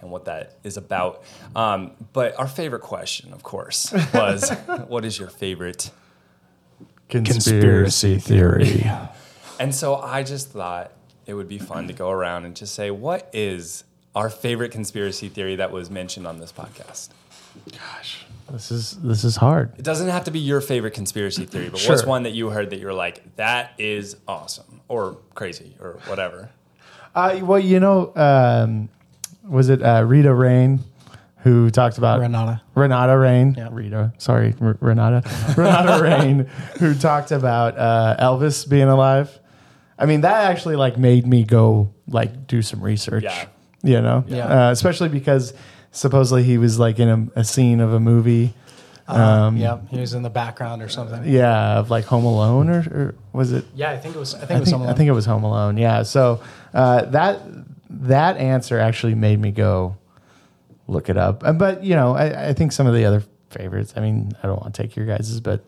and 0.00 0.10
what 0.10 0.24
that 0.24 0.58
is 0.64 0.76
about. 0.76 1.22
Um, 1.54 1.92
but 2.12 2.38
our 2.38 2.48
favorite 2.48 2.82
question, 2.82 3.32
of 3.32 3.42
course, 3.44 3.92
was 4.12 4.50
what 4.88 5.04
is 5.04 5.16
your 5.18 5.28
favorite? 5.28 5.90
Conspiracy 7.08 8.18
theory. 8.18 8.90
And 9.58 9.74
so 9.74 9.96
I 9.96 10.22
just 10.22 10.50
thought 10.50 10.92
it 11.24 11.32
would 11.32 11.48
be 11.48 11.58
fun 11.58 11.86
to 11.86 11.94
go 11.94 12.10
around 12.10 12.44
and 12.44 12.54
just 12.54 12.74
say, 12.74 12.90
what 12.90 13.30
is 13.32 13.84
our 14.14 14.28
favorite 14.28 14.70
conspiracy 14.70 15.30
theory 15.30 15.56
that 15.56 15.72
was 15.72 15.88
mentioned 15.88 16.26
on 16.26 16.38
this 16.40 16.52
podcast? 16.52 17.08
Gosh, 17.72 18.26
this 18.52 18.70
is 18.70 18.98
this 19.00 19.24
is 19.24 19.36
hard. 19.36 19.72
It 19.78 19.82
doesn't 19.82 20.08
have 20.10 20.24
to 20.24 20.30
be 20.30 20.40
your 20.40 20.60
favorite 20.60 20.90
conspiracy 20.92 21.46
theory, 21.46 21.70
but 21.70 21.80
Sure. 21.80 21.94
what's 21.94 22.04
one 22.06 22.24
that 22.24 22.32
you 22.34 22.50
heard 22.50 22.68
that 22.68 22.78
you're 22.80 22.92
like, 22.92 23.34
that 23.36 23.72
is 23.78 24.18
awesome 24.28 24.82
or 24.88 25.16
crazy 25.34 25.74
or 25.80 25.98
whatever? 26.06 26.50
Uh, 27.14 27.40
well, 27.42 27.58
you 27.58 27.80
know, 27.80 28.12
um, 28.14 28.90
was 29.42 29.70
it 29.70 29.82
uh, 29.82 30.04
Rita 30.04 30.34
Rain 30.34 30.80
who 31.38 31.70
talked 31.70 31.98
about 31.98 32.20
Renata. 32.20 32.60
Renata 32.74 33.16
Rain, 33.16 33.54
Yeah. 33.56 33.68
Rita, 33.70 34.12
sorry, 34.18 34.54
R- 34.60 34.76
Renata, 34.80 35.22
Renata 35.56 36.02
Rain, 36.02 36.46
who 36.78 36.94
talked 36.94 37.30
about 37.30 37.78
uh, 37.78 38.16
Elvis 38.18 38.68
being 38.68 38.88
alive. 38.88 39.38
I 39.98 40.06
mean, 40.06 40.22
that 40.22 40.50
actually 40.50 40.76
like 40.76 40.98
made 40.98 41.26
me 41.26 41.44
go 41.44 41.92
like 42.08 42.46
do 42.46 42.62
some 42.62 42.80
research. 42.82 43.24
Yeah. 43.24 43.46
You 43.82 44.00
know, 44.00 44.24
Yeah. 44.26 44.68
Uh, 44.68 44.70
especially 44.72 45.08
because 45.08 45.54
supposedly 45.92 46.42
he 46.42 46.58
was 46.58 46.78
like 46.78 46.98
in 46.98 47.08
a, 47.36 47.40
a 47.40 47.44
scene 47.44 47.80
of 47.80 47.92
a 47.92 48.00
movie. 48.00 48.52
Um, 49.08 49.56
yeah, 49.56 49.78
he 49.88 50.00
was 50.00 50.14
in 50.14 50.22
the 50.22 50.30
background 50.30 50.82
or 50.82 50.88
something. 50.88 51.22
Yeah, 51.24 51.78
of 51.78 51.90
like 51.90 52.06
Home 52.06 52.24
Alone, 52.24 52.68
or, 52.68 52.78
or 52.80 53.14
was 53.32 53.52
it? 53.52 53.64
Yeah, 53.76 53.92
I 53.92 53.98
think 53.98 54.16
it 54.16 54.18
was. 54.18 54.34
I 54.34 54.38
think 54.40 54.50
I 54.50 54.54
it 54.56 54.58
was 54.60 54.68
think, 54.68 54.72
someone. 54.74 54.88
I 54.90 54.94
think 54.94 55.06
it 55.08 55.12
was 55.12 55.26
Home 55.26 55.44
Alone. 55.44 55.76
Yeah. 55.76 56.02
So 56.02 56.42
uh, 56.74 57.04
that 57.04 57.38
that 57.88 58.36
answer 58.38 58.80
actually 58.80 59.14
made 59.14 59.38
me 59.38 59.52
go 59.52 59.96
look 60.88 61.08
it 61.08 61.16
up. 61.16 61.40
But 61.58 61.82
you 61.84 61.94
know, 61.94 62.14
I, 62.14 62.48
I 62.48 62.52
think 62.52 62.72
some 62.72 62.86
of 62.86 62.94
the 62.94 63.04
other 63.04 63.22
favorites. 63.50 63.94
I 63.96 64.00
mean, 64.00 64.32
I 64.42 64.46
don't 64.46 64.60
want 64.60 64.74
to 64.74 64.82
take 64.82 64.96
your 64.96 65.06
guys's, 65.06 65.40
but 65.40 65.62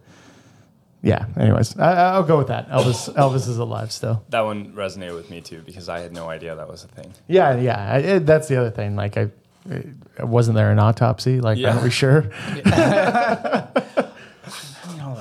yeah. 1.02 1.26
Anyways, 1.37 1.78
I, 1.78 1.92
I'll 2.14 2.22
go 2.24 2.38
with 2.38 2.48
that. 2.48 2.68
Elvis 2.70 3.12
Elvis 3.14 3.48
is 3.48 3.59
alive 3.59 3.92
still. 3.92 4.24
That 4.31 4.40
one 4.42 4.72
resonated 4.72 5.14
with 5.14 5.31
me 5.31 5.40
too 5.40 5.62
because 5.64 5.88
I 5.88 6.00
had 6.00 6.12
no 6.12 6.28
idea 6.28 6.54
that 6.57 6.68
was 6.68 6.85
a 6.85 6.88
thing. 6.88 7.12
Yeah, 7.28 7.57
yeah. 7.57 7.92
I, 7.92 7.98
it, 7.98 8.26
that's 8.26 8.48
the 8.48 8.57
other 8.57 8.70
thing. 8.70 8.96
Like 8.96 9.16
I. 9.16 9.31
I- 9.70 10.24
Wasn't 10.24 10.57
there 10.57 10.70
an 10.72 10.78
autopsy? 10.78 11.40
Like, 11.40 11.59
Yeah. 11.59 11.78
are 11.78 11.83
we 11.85 11.90
sure? 11.90 12.22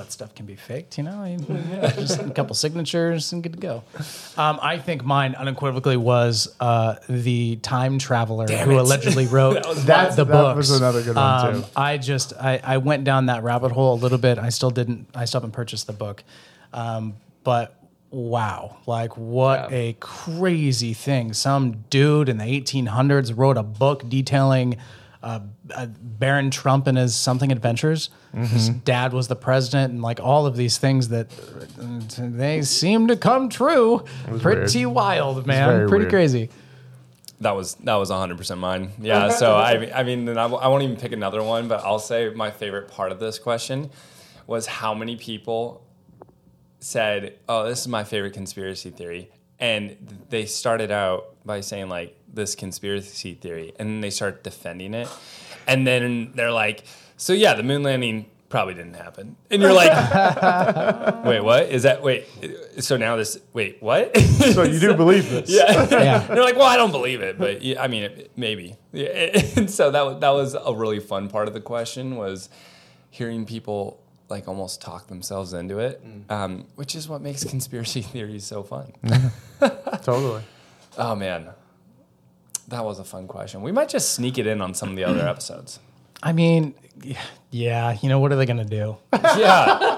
I 0.08 0.12
mean, 0.12 0.12
all 0.12 0.12
that 0.12 0.12
stuff 0.12 0.34
can 0.34 0.46
be 0.46 0.56
faked, 0.56 0.98
you 0.98 1.04
know. 1.04 1.24
Yeah, 1.24 1.90
just 1.94 2.20
a 2.20 2.30
couple 2.30 2.54
signatures 2.54 3.32
and 3.32 3.42
good 3.42 3.52
to 3.54 3.58
go. 3.58 3.82
Um, 4.36 4.58
I 4.62 4.78
think 4.78 5.04
mine 5.04 5.34
unequivocally 5.34 5.96
was 5.96 6.54
uh, 6.60 6.96
the 7.08 7.56
time 7.56 7.98
traveler 7.98 8.46
who 8.48 8.72
it. 8.72 8.80
allegedly 8.80 9.26
wrote 9.34 9.62
That's- 9.86 10.16
the 10.16 10.24
that 10.24 10.32
books. 10.32 10.56
was 10.56 10.70
another 10.70 11.02
good 11.02 11.16
one, 11.16 11.52
too. 11.52 11.58
Um, 11.58 11.64
I 11.76 11.98
just 11.98 12.32
I, 12.40 12.60
I 12.62 12.76
went 12.78 13.04
down 13.04 13.26
that 13.26 13.42
rabbit 13.42 13.72
hole 13.72 13.94
a 13.94 14.00
little 14.00 14.18
bit. 14.18 14.38
I 14.38 14.48
still 14.50 14.70
didn't. 14.70 15.08
I 15.14 15.24
still 15.24 15.40
haven't 15.40 15.52
purchased 15.52 15.86
the 15.86 15.92
book, 15.92 16.24
um, 16.72 17.16
but 17.44 17.74
wow, 18.10 18.78
like 18.86 19.16
what 19.16 19.70
a 19.72 19.96
crazy 20.00 20.94
thing! 20.94 21.32
Some 21.32 21.84
dude 21.90 22.28
in 22.28 22.38
the 22.38 22.44
1800s 22.44 23.36
wrote 23.36 23.56
a 23.56 23.62
book 23.62 24.08
detailing. 24.08 24.76
Uh, 25.20 25.40
uh, 25.74 25.86
Baron 26.00 26.50
Trump 26.50 26.86
and 26.86 26.96
his 26.96 27.14
something 27.14 27.50
adventures. 27.50 28.10
His 28.32 28.68
dad 28.68 29.12
was 29.12 29.26
the 29.26 29.34
president, 29.34 29.92
and 29.92 30.00
like 30.02 30.20
all 30.20 30.46
of 30.46 30.56
these 30.56 30.78
things 30.78 31.08
that 31.08 31.28
they 32.18 32.62
seem 32.62 33.08
to 33.08 33.16
come 33.16 33.48
true. 33.48 34.04
Pretty 34.38 34.86
wild, 34.86 35.44
man. 35.46 35.88
Pretty 35.88 36.02
weird. 36.04 36.10
crazy. 36.10 36.50
That 37.40 37.56
was 37.56 37.74
that 37.76 37.94
was 37.96 38.10
100% 38.10 38.58
mine. 38.58 38.92
Yeah. 39.00 39.28
So 39.30 39.54
I 39.56 39.90
I 39.92 40.02
mean, 40.04 40.28
and 40.28 40.38
I, 40.38 40.44
w- 40.44 40.60
I 40.60 40.68
won't 40.68 40.82
even 40.84 40.96
pick 40.96 41.12
another 41.12 41.42
one, 41.42 41.66
but 41.68 41.84
I'll 41.84 41.98
say 41.98 42.30
my 42.30 42.50
favorite 42.50 42.88
part 42.88 43.10
of 43.12 43.18
this 43.18 43.38
question 43.40 43.90
was 44.46 44.66
how 44.66 44.94
many 44.94 45.16
people 45.16 45.84
said, 46.80 47.34
"Oh, 47.48 47.68
this 47.68 47.80
is 47.80 47.88
my 47.88 48.04
favorite 48.04 48.34
conspiracy 48.34 48.90
theory," 48.90 49.30
and 49.60 49.96
they 50.30 50.46
started 50.46 50.90
out 50.90 51.34
by 51.44 51.60
saying 51.60 51.88
like 51.88 52.16
this 52.32 52.54
conspiracy 52.54 53.34
theory, 53.34 53.72
and 53.78 53.88
then 53.88 54.00
they 54.00 54.10
start 54.10 54.44
defending 54.44 54.94
it, 54.94 55.08
and 55.66 55.86
then 55.86 56.32
they're 56.34 56.52
like, 56.52 56.84
"So 57.16 57.32
yeah, 57.32 57.54
the 57.54 57.62
moon 57.62 57.82
landing." 57.82 58.26
Probably 58.50 58.72
didn't 58.72 58.94
happen, 58.94 59.36
and 59.50 59.60
you're 59.60 59.74
like, 59.74 59.92
"Wait, 61.26 61.40
what 61.40 61.64
is 61.64 61.82
that? 61.82 62.02
Wait, 62.02 62.24
so 62.78 62.96
now 62.96 63.14
this? 63.16 63.38
Wait, 63.52 63.76
what?" 63.82 64.16
so 64.16 64.62
you 64.62 64.80
do 64.80 64.94
believe 64.94 65.28
this? 65.28 65.50
Yeah. 65.54 65.86
Yeah. 65.90 66.18
They're 66.26 66.42
like, 66.42 66.56
well, 66.56 66.64
I 66.64 66.78
don't 66.78 66.90
believe 66.90 67.20
it, 67.20 67.38
but 67.38 67.60
yeah, 67.60 67.82
I 67.82 67.88
mean, 67.88 68.04
it, 68.04 68.30
maybe. 68.36 68.76
Yeah. 68.92 69.08
And 69.56 69.70
so 69.70 69.90
that 69.90 70.20
that 70.20 70.30
was 70.30 70.54
a 70.54 70.74
really 70.74 70.98
fun 70.98 71.28
part 71.28 71.46
of 71.48 71.52
the 71.52 71.60
question 71.60 72.16
was 72.16 72.48
hearing 73.10 73.44
people 73.44 74.00
like 74.28 74.46
almost 74.48 74.80
talk 74.80 75.06
themselves 75.08 75.52
into 75.52 75.78
it, 75.78 76.02
um, 76.28 76.66
which 76.76 76.94
is 76.94 77.08
what 77.08 77.20
makes 77.22 77.44
conspiracy 77.44 78.02
theories 78.12 78.44
so 78.44 78.62
fun. 78.62 78.92
Totally. 80.02 80.42
Oh 80.96 81.14
man, 81.14 81.48
that 82.68 82.84
was 82.84 82.98
a 82.98 83.04
fun 83.04 83.26
question. 83.26 83.62
We 83.62 83.72
might 83.72 83.88
just 83.88 84.12
sneak 84.12 84.38
it 84.38 84.46
in 84.46 84.60
on 84.60 84.74
some 84.74 84.90
of 84.90 84.96
the 84.96 85.04
other 85.04 85.26
episodes. 85.34 85.80
I 86.22 86.32
mean, 86.32 86.74
yeah, 87.50 87.96
you 88.02 88.08
know 88.08 88.18
what 88.18 88.32
are 88.32 88.36
they 88.36 88.46
gonna 88.46 88.64
do? 88.64 88.96
Yeah. 89.12 89.94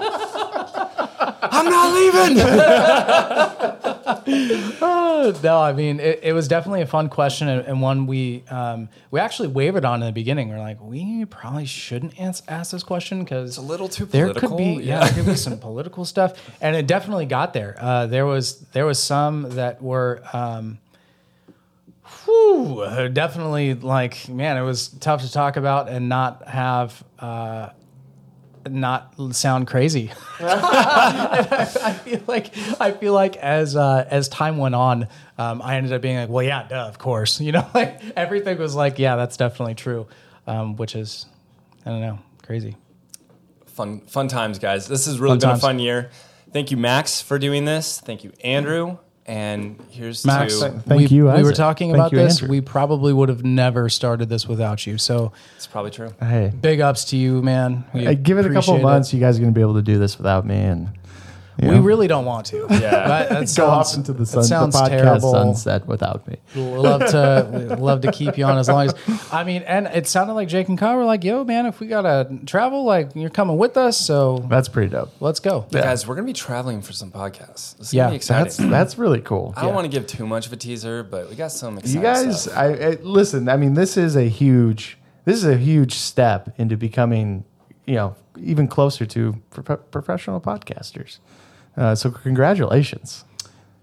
I'm 1.61 1.69
not 1.69 1.93
leaving. 1.93 2.37
no, 5.43 5.59
I 5.59 5.73
mean 5.73 5.99
it, 5.99 6.19
it 6.23 6.33
was 6.33 6.47
definitely 6.47 6.81
a 6.81 6.87
fun 6.87 7.09
question 7.09 7.47
and, 7.47 7.65
and 7.67 7.81
one 7.81 8.07
we 8.07 8.43
um, 8.49 8.89
we 9.11 9.19
actually 9.19 9.49
wavered 9.49 9.85
on 9.85 10.01
in 10.01 10.07
the 10.07 10.11
beginning. 10.11 10.49
We're 10.49 10.59
like, 10.59 10.81
we 10.81 11.25
probably 11.25 11.65
shouldn't 11.65 12.19
ans- 12.19 12.43
ask 12.47 12.71
this 12.71 12.83
question 12.83 13.23
because 13.23 13.49
it's 13.49 13.57
a 13.57 13.61
little 13.61 13.87
too 13.87 14.05
There 14.05 14.27
political, 14.27 14.49
could 14.49 14.57
be 14.57 14.83
yeah, 14.83 14.99
yeah. 14.99 15.05
there 15.05 15.13
could 15.23 15.31
be 15.31 15.35
some 15.35 15.57
political 15.69 16.05
stuff, 16.05 16.33
and 16.61 16.75
it 16.75 16.87
definitely 16.87 17.25
got 17.25 17.53
there. 17.53 17.75
Uh, 17.79 18.07
there 18.07 18.25
was 18.25 18.59
there 18.73 18.85
was 18.85 18.99
some 18.99 19.49
that 19.51 19.81
were. 19.81 20.21
Um, 20.33 20.79
whew, 22.25 22.81
uh, 22.81 23.07
definitely 23.07 23.73
like 23.75 24.27
man, 24.29 24.57
it 24.57 24.63
was 24.63 24.87
tough 24.87 25.21
to 25.21 25.31
talk 25.31 25.57
about 25.57 25.89
and 25.89 26.09
not 26.09 26.47
have 26.47 27.03
uh, 27.19 27.69
not 28.69 29.13
sound 29.31 29.67
crazy. 29.67 30.11
I 30.39 31.93
feel 32.03 32.21
like 32.27 32.51
I 32.79 32.91
feel 32.91 33.13
like 33.13 33.37
as 33.37 33.75
uh, 33.75 34.05
as 34.09 34.27
time 34.29 34.57
went 34.57 34.75
on, 34.75 35.07
um, 35.37 35.61
I 35.61 35.77
ended 35.77 35.93
up 35.93 36.01
being 36.01 36.17
like, 36.17 36.29
well, 36.29 36.43
yeah, 36.43 36.67
duh, 36.67 36.87
of 36.87 36.97
course, 36.97 37.39
you 37.45 37.51
know, 37.51 37.67
like 37.73 37.99
everything 38.15 38.57
was 38.57 38.75
like, 38.75 38.99
yeah, 38.99 39.15
that's 39.15 39.37
definitely 39.37 39.75
true, 39.75 40.07
um, 40.47 40.75
which 40.75 40.95
is, 40.95 41.25
I 41.85 41.89
don't 41.89 42.01
know, 42.01 42.19
crazy. 42.43 42.75
fun 43.67 44.01
fun 44.01 44.27
times, 44.27 44.59
guys. 44.59 44.87
This 44.87 45.05
has 45.05 45.19
really 45.19 45.31
Fun 45.33 45.39
been 45.39 45.49
times. 45.49 45.59
a 45.59 45.61
fun 45.61 45.79
year. 45.79 46.09
Thank 46.51 46.71
you, 46.71 46.77
Max, 46.77 47.21
for 47.21 47.39
doing 47.39 47.65
this. 47.65 47.99
Thank 48.01 48.23
you, 48.23 48.33
Andrew. 48.43 48.97
And 49.31 49.79
here's 49.89 50.25
Max, 50.25 50.59
to 50.59 50.71
Thank 50.71 51.09
we, 51.09 51.15
you, 51.15 51.31
we 51.31 51.43
were 51.43 51.53
talking 51.53 51.91
Thank 51.91 51.95
about 51.95 52.11
you, 52.11 52.17
this. 52.17 52.41
Andrew. 52.41 52.49
We 52.49 52.59
probably 52.59 53.13
would 53.13 53.29
have 53.29 53.45
never 53.45 53.87
started 53.87 54.27
this 54.27 54.45
without 54.45 54.85
you. 54.85 54.97
So 54.97 55.31
it's 55.55 55.67
probably 55.67 55.91
true. 55.91 56.13
Hey, 56.19 56.51
big 56.59 56.81
ups 56.81 57.05
to 57.05 57.17
you, 57.17 57.41
man. 57.41 57.85
We 57.93 58.07
I 58.07 58.13
give 58.13 58.37
it 58.37 58.41
a 58.41 58.49
couple 58.49 58.57
appreciate 58.57 58.75
of 58.75 58.81
months. 58.81 59.13
You 59.13 59.21
guys 59.21 59.37
are 59.37 59.39
going 59.39 59.53
to 59.53 59.57
be 59.57 59.61
able 59.61 59.75
to 59.75 59.81
do 59.81 59.97
this 59.97 60.17
without 60.17 60.45
me, 60.45 60.57
and 60.57 60.89
you 61.61 61.69
We 61.69 61.79
really 61.79 62.07
don't 62.07 62.25
want 62.25 62.45
to. 62.47 62.65
Yeah. 62.71 62.89
that, 62.91 63.29
that 63.29 63.39
go 63.41 63.45
sounds, 63.45 63.89
off 63.91 63.97
into 63.97 64.13
the 64.13 64.19
that 64.19 64.25
sun. 64.25 64.43
sounds 64.43 64.79
the 64.79 64.87
terrible. 64.89 65.31
sunset 65.31 65.85
without 65.87 66.27
me. 66.27 66.37
Love 66.55 67.01
to 67.11 67.75
love 67.79 68.01
to 68.01 68.11
keep 68.11 68.37
you 68.37 68.45
on 68.45 68.57
as 68.57 68.67
long 68.69 68.87
as 68.87 68.95
I 69.31 69.43
mean, 69.43 69.61
and 69.63 69.87
it 69.87 70.07
sounded 70.07 70.33
like 70.33 70.47
Jake 70.47 70.69
and 70.69 70.77
Kyle 70.77 70.95
were 70.97 71.05
like, 71.05 71.23
"Yo, 71.23 71.43
man, 71.43 71.65
if 71.65 71.79
we 71.79 71.87
gotta 71.87 72.29
travel, 72.45 72.83
like 72.85 73.11
you're 73.15 73.29
coming 73.29 73.57
with 73.57 73.77
us, 73.77 73.97
so 73.97 74.45
That's 74.49 74.69
pretty 74.69 74.89
dope. 74.89 75.11
let's 75.19 75.39
go." 75.39 75.65
Guys, 75.71 76.07
we're 76.07 76.15
going 76.15 76.25
to 76.25 76.29
be 76.29 76.37
traveling 76.37 76.81
for 76.81 76.93
some 76.93 77.11
podcasts. 77.11 77.77
This 77.77 77.87
is 77.87 77.93
Yeah, 77.93 78.07
going 78.07 78.19
to 78.19 78.27
be. 78.27 78.33
That's 78.33 78.57
that's 78.57 78.97
really 78.97 79.21
cool. 79.21 79.53
I 79.57 79.63
don't 79.63 79.73
want 79.75 79.85
to 79.85 79.91
give 79.91 80.07
too 80.07 80.25
much 80.27 80.47
of 80.47 80.53
a 80.53 80.57
teaser, 80.57 81.03
but 81.03 81.29
we 81.29 81.35
got 81.35 81.51
some 81.51 81.79
You 81.83 82.01
guys, 82.01 82.43
stuff. 82.43 82.57
I, 82.57 82.65
I 82.73 82.89
listen. 83.01 83.49
I 83.49 83.57
mean, 83.57 83.73
this 83.73 83.97
is 83.97 84.15
a 84.15 84.23
huge, 84.29 84.97
this 85.25 85.35
is 85.37 85.45
a 85.45 85.57
huge 85.57 85.93
step 85.95 86.53
into 86.57 86.77
becoming, 86.77 87.43
you 87.85 87.95
know, 87.95 88.15
even 88.39 88.67
closer 88.67 89.05
to 89.05 89.41
pro- 89.49 89.77
professional 89.77 90.39
podcasters. 90.41 91.19
Uh, 91.77 91.95
so 91.95 92.11
congratulations. 92.11 93.23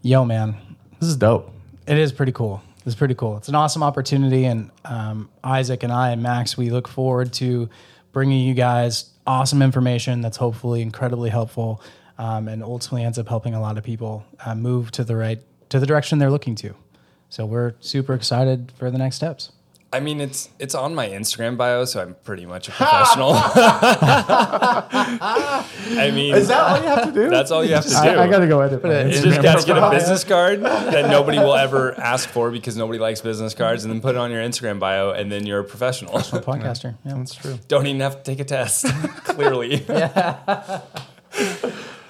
Yo, 0.03 0.25
man, 0.25 0.57
This 1.01 1.09
is 1.09 1.17
dope. 1.17 1.51
it 1.87 1.99
is 1.99 2.13
pretty 2.13 2.33
cool. 2.33 2.63
It's 2.87 2.95
pretty 2.95 3.15
cool. 3.15 3.37
It's 3.37 3.49
an 3.49 3.55
awesome 3.55 3.83
opportunity, 3.83 4.45
and 4.47 4.71
um, 4.85 5.29
Isaac 5.45 5.83
and 5.83 5.93
I 5.93 6.11
and 6.11 6.23
Max, 6.23 6.57
we 6.57 6.71
look 6.71 6.89
forward 6.89 7.33
to 7.35 7.69
bringing 8.13 8.47
you 8.47 8.55
guys 8.55 9.11
awesome 9.27 9.61
information 9.61 10.23
that's 10.23 10.39
hopefully 10.39 10.81
incredibly 10.81 11.29
helpful, 11.29 11.83
um, 12.17 12.49
and 12.49 12.63
ultimately 12.63 13.05
ends 13.05 13.19
up 13.19 13.29
helping 13.29 13.55
a 13.55 13.61
lot 13.61 13.77
of 13.77 13.85
people 13.85 14.25
uh, 14.47 14.55
move 14.55 14.91
to 14.93 15.05
the 15.05 15.17
right 15.17 15.41
to 15.69 15.79
the 15.79 15.85
direction 15.87 16.19
they're 16.19 16.31
looking 16.31 16.55
to. 16.55 16.75
So 17.29 17.45
we're 17.45 17.75
super 17.81 18.15
excited 18.15 18.73
for 18.79 18.91
the 18.91 18.97
next 18.97 19.17
steps. 19.17 19.53
I 19.91 20.01
mean, 20.01 20.21
it's 20.21 20.51
it's 20.59 20.75
on 20.75 20.95
my 20.95 21.09
Instagram 21.09 21.57
bio, 21.57 21.87
so 21.87 22.03
I'm 22.03 22.15
pretty 22.23 22.45
much 22.45 22.69
a 22.69 22.73
professional. 22.77 23.31
I 23.35 24.85
mean, 26.13 26.35
Is 26.35 26.49
that 26.49 26.61
all 26.61 26.77
you 26.83 26.89
have 26.89 27.05
to 27.07 27.13
do? 27.13 27.31
that's 27.31 27.51
all 27.51 27.65
you 27.65 27.73
have 27.75 27.85
to 27.85 27.89
do. 27.91 27.97
I, 27.97 28.25
I 28.25 28.29
got 28.29 28.41
to 28.41 28.47
go 28.47 28.61
edit. 28.61 28.85
my 28.85 29.05
You 29.05 29.13
just 29.23 29.41
got 29.41 29.61
to 29.61 29.67
get 29.67 29.79
a 29.79 29.89
business 29.91 30.25
card 30.25 30.61
that 30.63 31.09
nobody 31.11 31.39
will 31.39 31.55
ever 31.55 31.99
ask 31.99 32.29
for 32.29 32.51
because 32.51 32.77
nobody 32.77 32.99
likes 32.99 33.23
business 33.23 33.55
cards, 33.55 33.85
and 33.85 33.91
then 33.93 34.03
put 34.03 34.15
it 34.15 34.19
on 34.19 34.31
your 34.31 34.43
Instagram 34.43 34.79
bio, 34.79 35.13
and 35.13 35.33
then 35.33 35.47
you're 35.47 35.61
a 35.61 35.65
professional. 35.65 36.13
Podcaster, 36.13 36.95
yeah. 37.07 37.15
That's 37.15 37.35
true. 37.35 37.59
Don't 37.69 37.87
even 37.87 38.03
have 38.03 38.23
to 38.23 38.25
take 38.31 38.41
a 38.41 38.45
test. 38.45 38.85
Clearly. 39.25 39.87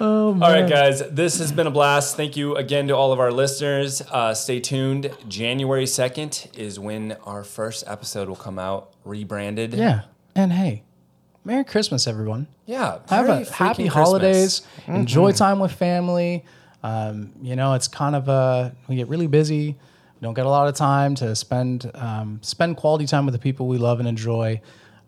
All 0.01 0.35
right, 0.35 0.69
guys. 0.69 1.03
This 1.11 1.39
has 1.39 1.53
been 1.53 1.67
a 1.67 1.71
blast. 1.71 2.17
Thank 2.17 2.37
you 2.37 2.57
again 2.57 2.89
to 2.89 2.97
all 2.97 3.13
of 3.13 3.21
our 3.21 3.33
listeners. 3.33 4.03
Uh, 4.03 4.35
stay 4.35 4.61
tuned. 4.61 5.11
January 5.29 5.87
second 5.87 6.49
is 6.55 6.79
when 6.79 7.17
our 7.25 7.45
first 7.45 7.85
episode 7.87 8.29
will 8.29 8.37
come 8.37 8.59
out, 8.59 8.93
rebranded. 9.05 9.75
Yeah. 9.75 10.03
And 10.35 10.53
hey, 10.53 10.85
Merry 11.45 11.65
Christmas, 11.65 12.07
everyone. 12.07 12.47
Yeah. 12.67 12.99
Have 13.09 13.29
a 13.29 13.33
freaking 13.41 13.51
happy 13.51 13.75
Christmas. 13.85 13.93
holidays. 13.95 14.63
Enjoy 14.87 15.33
time 15.33 15.59
with 15.59 15.73
family. 15.73 16.45
Um, 16.83 17.33
you 17.43 17.57
know, 17.57 17.75
it's 17.75 17.89
kind 17.89 18.15
of 18.15 18.29
a, 18.29 18.75
we 18.87 18.97
get 18.97 19.09
really 19.09 19.27
busy. 19.27 19.77
We 20.21 20.25
don't 20.25 20.35
get 20.35 20.47
a 20.47 20.51
lot 20.51 20.69
of 20.69 20.75
time 20.75 21.15
to 21.17 21.35
spend 21.35 21.91
um, 21.95 22.41
spend 22.43 22.77
quality 22.77 23.07
time 23.07 23.25
with 23.25 23.35
the 23.35 23.39
people 23.39 23.69
we 23.69 23.79
love 23.79 23.99
and 24.01 24.09
enjoy. 24.09 24.61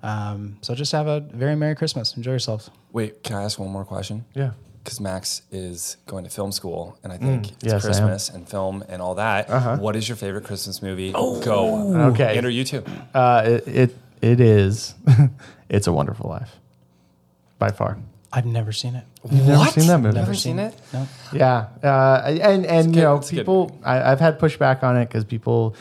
Um, 0.02 0.58
so 0.62 0.74
just 0.74 0.92
have 0.92 1.06
a 1.08 1.20
very 1.20 1.56
Merry 1.56 1.74
Christmas. 1.74 2.16
Enjoy 2.16 2.30
yourselves. 2.30 2.70
Wait, 2.92 3.22
can 3.22 3.36
I 3.36 3.42
ask 3.42 3.58
one 3.58 3.70
more 3.70 3.84
question? 3.84 4.24
Yeah. 4.34 4.52
Because 4.82 5.00
Max 5.00 5.42
is 5.50 5.96
going 6.06 6.24
to 6.24 6.30
film 6.30 6.52
school, 6.52 6.98
and 7.02 7.12
I 7.12 7.18
think 7.18 7.52
it's 7.52 7.64
yes, 7.64 7.84
Christmas 7.84 8.28
and 8.28 8.48
film 8.48 8.82
and 8.88 9.02
all 9.02 9.16
that. 9.16 9.78
What 9.78 9.96
is 9.96 10.08
your 10.08 10.16
favorite 10.16 10.44
Christmas 10.44 10.82
movie? 10.82 11.12
Oh, 11.14 11.40
go. 11.40 11.94
Okay. 12.12 12.36
Andrew, 12.36 12.50
you 12.50 12.64
too. 12.64 12.84
Uh, 13.14 13.42
it, 13.44 13.68
it 13.68 13.96
it 14.22 14.40
is. 14.40 14.94
it's 15.68 15.86
a 15.86 15.92
Wonderful 15.92 16.28
Life, 16.30 16.56
by 17.58 17.70
far. 17.70 17.98
I've 18.32 18.46
never 18.46 18.70
seen 18.72 18.94
it. 18.94 19.04
You've 19.30 19.46
never 19.46 19.64
seen 19.70 19.86
that 19.88 19.98
movie? 19.98 20.14
Never 20.14 20.34
seen 20.34 20.58
it? 20.60 20.74
No. 20.92 21.08
Yeah, 21.32 21.66
uh, 21.82 22.22
and 22.26 22.64
and 22.64 22.88
you 22.88 22.94
good- 22.94 23.00
know 23.02 23.16
it's 23.16 23.30
a 23.32 23.34
good 23.34 23.40
people, 23.40 23.78
I, 23.84 24.12
I've 24.12 24.20
had 24.20 24.38
pushback 24.38 24.82
on 24.82 24.96
it 24.96 25.06
because 25.08 25.24
people 25.24 25.74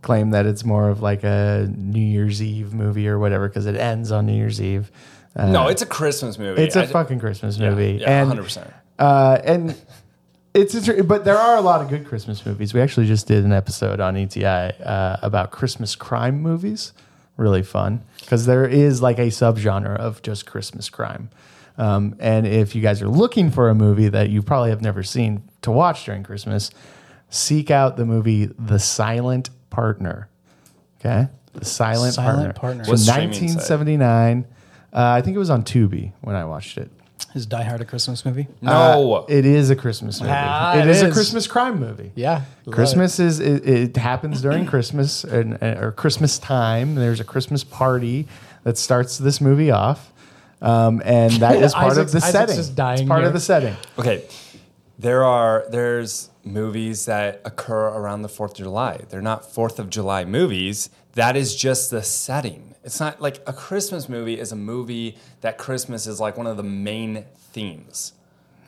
claim 0.00 0.30
that 0.30 0.46
it's 0.46 0.64
more 0.64 0.88
of 0.90 1.02
like 1.02 1.24
a 1.24 1.68
New 1.76 2.00
Year's 2.00 2.40
Eve 2.40 2.72
movie 2.72 3.08
or 3.08 3.18
whatever 3.18 3.48
because 3.48 3.66
it 3.66 3.74
ends 3.74 4.12
on 4.12 4.26
New 4.26 4.32
Year's 4.32 4.62
Eve. 4.62 4.92
Uh, 5.36 5.50
No, 5.50 5.68
it's 5.68 5.82
a 5.82 5.86
Christmas 5.86 6.38
movie. 6.38 6.62
it's 6.62 6.76
a 6.76 6.82
I- 6.82 6.86
fucking 6.86 7.20
Christmas 7.20 7.58
movie, 7.58 7.98
Yeah, 8.00 8.20
and 8.20 8.28
hundred 8.28 8.44
percent. 8.44 8.70
uh, 8.98 9.38
and 9.44 9.76
it's 10.54 10.74
inter- 10.74 11.02
but 11.02 11.24
there 11.24 11.38
are 11.38 11.56
a 11.56 11.60
lot 11.60 11.80
of 11.82 11.88
good 11.88 12.06
Christmas 12.06 12.44
movies. 12.44 12.74
We 12.74 12.80
actually 12.80 13.06
just 13.06 13.26
did 13.28 13.44
an 13.44 13.52
episode 13.52 14.00
on 14.00 14.16
ETI 14.16 14.72
uh, 14.82 15.16
about 15.22 15.50
Christmas 15.50 15.94
crime 15.94 16.40
movies. 16.42 16.92
Really 17.36 17.62
fun 17.62 18.02
because 18.20 18.46
there 18.46 18.66
is 18.66 19.00
like 19.00 19.18
a 19.20 19.26
subgenre 19.28 19.96
of 19.96 20.22
just 20.22 20.44
Christmas 20.46 20.90
crime. 20.90 21.30
Um, 21.76 22.16
and 22.18 22.44
if 22.48 22.74
you 22.74 22.82
guys 22.82 23.00
are 23.00 23.08
looking 23.08 23.52
for 23.52 23.68
a 23.68 23.74
movie 23.76 24.08
that 24.08 24.28
you 24.30 24.42
probably 24.42 24.70
have 24.70 24.82
never 24.82 25.04
seen 25.04 25.44
to 25.62 25.70
watch 25.70 26.04
during 26.04 26.24
Christmas, 26.24 26.72
seek 27.30 27.70
out 27.70 27.96
the 27.96 28.04
movie 28.04 28.46
The 28.58 28.80
Silent 28.80 29.50
Partner. 29.70 30.28
Okay, 30.98 31.28
The 31.52 31.64
Silent, 31.64 32.14
Silent 32.14 32.56
Partner. 32.56 32.82
Partner. 32.82 32.84
From 32.84 32.90
What 32.94 32.98
site? 32.98 33.28
1979. 33.28 34.44
Uh, 34.92 35.10
I 35.18 35.20
think 35.22 35.36
it 35.36 35.38
was 35.38 35.50
on 35.50 35.62
Tubi 35.64 36.12
when 36.22 36.34
I 36.36 36.44
watched 36.44 36.78
it. 36.78 36.90
Is 37.34 37.46
Die 37.46 37.62
Hard 37.62 37.80
a 37.80 37.84
Christmas 37.84 38.24
movie? 38.24 38.46
No. 38.62 39.16
Uh, 39.16 39.26
it 39.28 39.44
is 39.44 39.70
a 39.70 39.76
Christmas 39.76 40.20
movie. 40.20 40.32
Ah, 40.34 40.76
it 40.76 40.80
it 40.82 40.88
is, 40.88 41.02
a. 41.02 41.10
Christmas 41.10 41.46
crime 41.46 41.78
movie. 41.78 42.12
Yeah. 42.14 42.42
Christmas 42.70 43.18
is 43.20 43.38
it, 43.40 43.68
it 43.68 43.96
happens 43.96 44.40
during 44.40 44.66
Christmas 44.66 45.24
and, 45.24 45.60
or 45.62 45.92
Christmas 45.92 46.38
time. 46.38 46.94
There's 46.94 47.20
a 47.20 47.24
Christmas 47.24 47.64
party 47.64 48.26
that 48.62 48.78
starts 48.78 49.18
this 49.18 49.40
movie 49.40 49.70
off, 49.70 50.10
um, 50.62 51.02
and 51.04 51.32
that 51.34 51.56
is 51.56 51.74
part 51.74 51.92
Isaac's- 51.92 52.14
of 52.14 52.20
the 52.20 52.26
Isaac's 52.26 52.32
setting. 52.32 52.56
just 52.56 52.74
dying 52.76 53.00
it's 53.00 53.08
part 53.08 53.20
here. 53.20 53.26
of 53.28 53.34
the 53.34 53.40
setting. 53.40 53.76
Okay. 53.98 54.24
There 54.98 55.22
are 55.24 55.64
there's 55.70 56.30
movies 56.44 57.04
that 57.06 57.40
occur 57.44 57.88
around 57.88 58.22
the 58.22 58.28
Fourth 58.28 58.52
of 58.52 58.58
July. 58.58 59.00
They're 59.10 59.20
not 59.22 59.52
Fourth 59.52 59.78
of 59.78 59.90
July 59.90 60.24
movies. 60.24 60.88
That 61.18 61.36
is 61.36 61.54
just 61.56 61.90
the 61.90 62.02
setting. 62.02 62.76
It's 62.84 63.00
not 63.00 63.20
like 63.20 63.42
a 63.46 63.52
Christmas 63.52 64.08
movie 64.08 64.38
is 64.38 64.52
a 64.52 64.56
movie 64.56 65.16
that 65.40 65.58
Christmas 65.58 66.06
is 66.06 66.20
like 66.20 66.36
one 66.38 66.46
of 66.46 66.56
the 66.56 66.62
main 66.62 67.24
themes. 67.52 68.12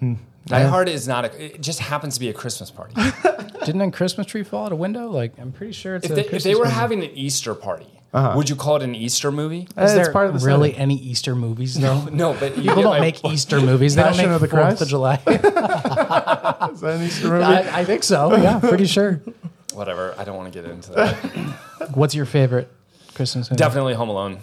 Hmm. 0.00 0.14
Die 0.46 0.62
Hard 0.64 0.88
is 0.88 1.06
not 1.06 1.24
a. 1.26 1.44
It 1.54 1.60
just 1.60 1.78
happens 1.78 2.14
to 2.14 2.20
be 2.20 2.28
a 2.28 2.32
Christmas 2.32 2.70
party. 2.72 2.94
Didn't 3.64 3.82
a 3.82 3.90
Christmas 3.92 4.26
tree 4.26 4.42
fall 4.42 4.66
out 4.66 4.72
a 4.72 4.76
window? 4.76 5.08
Like 5.10 5.38
I'm 5.38 5.52
pretty 5.52 5.72
sure 5.72 5.94
it's 5.94 6.06
if 6.06 6.10
a 6.10 6.14
they, 6.14 6.24
if 6.26 6.42
they 6.42 6.54
were 6.56 6.64
movie. 6.64 6.74
having 6.74 7.04
an 7.04 7.10
Easter 7.14 7.54
party, 7.54 7.86
would 8.12 8.48
you 8.50 8.56
call 8.56 8.76
it 8.76 8.82
an 8.82 8.96
Easter 8.96 9.30
movie? 9.30 9.60
Is 9.60 9.68
Uh, 9.76 9.82
it's 9.82 9.92
there 9.94 10.12
part 10.12 10.26
of 10.26 10.40
the 10.40 10.44
really 10.44 10.70
setting. 10.70 10.82
any 10.82 10.96
Easter 10.96 11.36
movies 11.36 11.78
though? 11.78 12.00
No, 12.12 12.34
but 12.40 12.56
you 12.56 12.62
People 12.64 12.82
don't 12.82 12.92
my 12.98 13.00
make. 13.00 13.24
Easter 13.32 13.60
movies. 13.60 13.94
They 13.94 14.02
don't 14.02 14.16
make 14.16 14.26
of 14.26 14.40
the 14.40 14.48
Fourth 14.48 14.62
Christ? 14.62 14.82
of 14.82 14.88
July. 14.88 15.22
Is 15.26 16.80
that 16.80 16.96
an 16.96 17.02
Easter 17.02 17.28
movie? 17.28 17.44
I, 17.44 17.80
I 17.80 17.84
think 17.84 18.02
so. 18.02 18.34
Yeah, 18.36 18.58
pretty 18.58 18.86
sure. 18.86 19.20
Whatever. 19.80 20.14
I 20.18 20.24
don't 20.24 20.36
want 20.36 20.52
to 20.52 20.60
get 20.62 20.70
into 20.70 20.92
that. 20.92 21.14
What's 21.94 22.14
your 22.14 22.26
favorite 22.26 22.70
Christmas 23.14 23.50
movie? 23.50 23.58
Definitely 23.58 23.94
Home 23.94 24.10
Alone. 24.10 24.40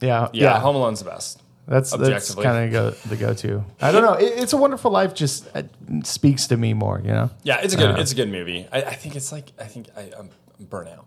yeah, 0.00 0.28
Yeah, 0.32 0.58
Home 0.60 0.76
Alone's 0.76 1.00
the 1.00 1.10
best. 1.10 1.42
That's 1.68 1.90
that's 1.90 2.02
objectively. 2.02 2.44
kind 2.44 2.64
of 2.64 2.72
go, 2.72 2.90
the 3.10 3.16
go-to. 3.16 3.62
I 3.82 3.92
don't 3.92 4.02
know. 4.02 4.14
It, 4.14 4.32
it's 4.40 4.54
a 4.54 4.56
Wonderful 4.56 4.90
Life. 4.90 5.12
Just 5.14 5.46
uh, 5.54 5.64
speaks 6.04 6.46
to 6.46 6.56
me 6.56 6.72
more. 6.72 7.02
You 7.04 7.10
know. 7.12 7.30
Yeah, 7.42 7.60
it's 7.62 7.74
a 7.74 7.76
good 7.76 7.90
Uh. 7.90 8.00
it's 8.00 8.12
a 8.12 8.14
good 8.14 8.30
movie. 8.30 8.66
I, 8.72 8.82
I 8.82 8.94
think 8.94 9.14
it's 9.14 9.30
like 9.30 9.52
I 9.60 9.64
think 9.64 9.88
I, 9.94 10.10
I'm 10.18 10.30
burnout. 10.64 11.04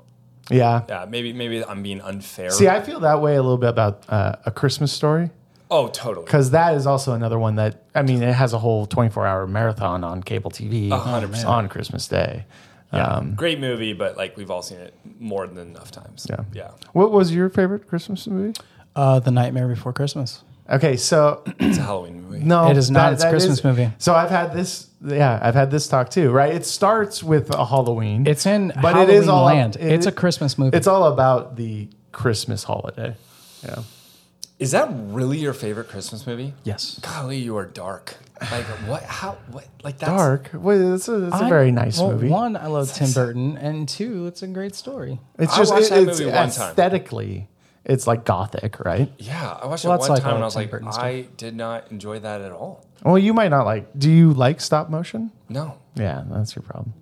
Yeah. 0.51 0.83
Yeah, 0.87 1.05
maybe 1.09 1.33
maybe 1.33 1.65
I'm 1.65 1.81
being 1.81 2.01
unfair. 2.01 2.51
See, 2.51 2.67
I 2.69 2.81
feel 2.81 2.99
that 2.99 3.19
way 3.19 3.33
a 3.35 3.41
little 3.41 3.57
bit 3.57 3.69
about 3.69 4.03
uh, 4.07 4.35
a 4.45 4.51
Christmas 4.51 4.93
story. 4.93 5.31
oh, 5.71 5.87
totally. 5.87 6.25
because 6.25 6.51
that 6.51 6.75
is 6.75 6.85
also 6.85 7.13
another 7.13 7.39
one 7.39 7.55
that 7.55 7.83
I 7.95 8.03
mean 8.03 8.21
it 8.21 8.35
has 8.35 8.53
a 8.53 8.59
whole 8.59 8.85
24 8.85 9.25
hour 9.25 9.47
marathon 9.47 10.03
on 10.03 10.21
cable 10.21 10.51
TV 10.51 10.91
hundred 10.91 11.31
percent. 11.31 11.47
on 11.49 11.67
Christmas 11.67 12.07
Day. 12.07 12.45
Yeah, 12.95 13.07
Um, 13.17 13.35
great 13.35 13.59
movie, 13.59 13.93
but 13.93 14.17
like 14.17 14.37
we've 14.37 14.51
all 14.51 14.61
seen 14.61 14.79
it 14.79 14.93
more 15.19 15.45
than 15.47 15.57
enough 15.57 15.91
times. 15.91 16.25
Yeah. 16.29 16.43
yeah. 16.53 16.71
what 16.93 17.11
was 17.11 17.33
your 17.33 17.49
favorite 17.49 17.87
Christmas 17.87 18.27
movie? 18.27 18.57
Uh, 18.95 19.19
the 19.19 19.31
Nightmare 19.31 19.67
Before 19.67 19.91
Christmas. 19.93 20.43
Okay, 20.69 20.97
so 20.97 21.43
It's 21.59 21.77
a 21.77 21.81
Halloween 21.83 22.23
movie. 22.23 22.39
no, 22.43 22.69
It 22.71 22.77
is 22.77 22.89
not. 22.89 23.13
It's 23.13 23.23
a 23.23 23.29
Christmas 23.29 23.63
movie. 23.63 23.91
So 23.99 24.15
I've 24.15 24.31
had 24.31 24.51
this, 24.53 24.87
yeah, 25.05 25.37
I've 25.41 25.53
had 25.53 25.69
this 25.69 25.87
talk 25.87 26.09
too, 26.09 26.31
right? 26.31 26.53
It 26.55 26.65
starts 26.65 27.21
with 27.21 27.53
a 27.53 27.65
Halloween. 27.65 28.25
It's 28.25 28.45
in 28.47 28.69
but 28.81 28.95
Halloween 28.95 29.09
it 29.09 29.13
is 29.21 29.27
all 29.27 29.45
land. 29.45 29.75
it- 29.75 29.91
it's 29.91 30.05
a 30.07 30.11
Christmas 30.11 30.57
movie. 30.57 30.75
It's 30.75 30.87
all 30.87 31.03
about 31.11 31.55
the 31.55 31.87
Christmas 32.13 32.63
holiday. 32.63 33.15
Yeah, 33.63 33.83
Is 34.57 34.71
that 34.71 34.89
really 34.91 35.37
your 35.37 35.53
favorite 35.53 35.87
Christmas 35.89 36.25
movie? 36.25 36.53
yes. 36.63 36.99
Golly, 37.01 37.37
you 37.37 37.55
are 37.57 37.65
dark. 37.65 38.15
Like 38.41 38.65
what? 38.87 39.03
How? 39.03 39.37
What? 39.51 39.65
Like 39.83 39.97
that's 39.97 40.11
dark. 40.11 40.49
Well, 40.53 40.95
it's 40.95 41.07
a, 41.07 41.27
it's 41.27 41.35
a 41.35 41.45
I- 41.45 41.49
very 41.49 41.71
nice 41.71 41.97
well, 41.99 42.11
movie. 42.11 42.27
One, 42.27 42.57
I 42.57 42.67
love 42.67 42.91
Tim 42.93 43.11
Burton, 43.11 43.57
and 43.57 43.87
two, 43.87 44.27
it's 44.27 44.43
a 44.43 44.47
great 44.47 44.75
story. 44.75 45.19
It's 45.39 45.53
I 45.53 45.57
just 45.57 45.71
watched 45.71 45.85
it- 45.87 45.89
that 45.91 46.07
it's 46.09 46.19
movie 46.19 46.31
one 46.31 46.49
time. 46.51 46.69
aesthetically. 46.69 47.47
It's 47.85 48.07
like 48.07 48.25
gothic, 48.25 48.79
right? 48.83 49.11
Yeah, 49.19 49.59
I 49.61 49.67
watched 49.67 49.85
Well, 49.85 49.93
it 49.93 49.97
that's 49.99 50.09
one 50.09 50.15
like 50.15 50.23
time 50.23 50.29
all 50.31 50.35
and 50.37 50.43
I 50.43 50.47
was 50.47 50.53
Tim 50.55 50.61
like, 50.63 50.71
Burton 50.71 50.91
stuff. 50.91 51.03
I 51.03 51.21
did 51.37 51.55
not 51.55 51.91
enjoy 51.91 52.17
that 52.19 52.41
at 52.41 52.51
all. 52.51 52.83
Well, 53.03 53.17
you 53.19 53.31
might 53.33 53.49
not 53.49 53.65
like. 53.65 53.87
Do 53.97 54.09
you 54.11 54.33
like 54.33 54.59
stop 54.59 54.89
motion? 54.89 55.31
No, 55.49 55.77
Yeah, 55.95 56.23
that's 56.29 56.55
your 56.55 56.63
problem. 56.63 56.93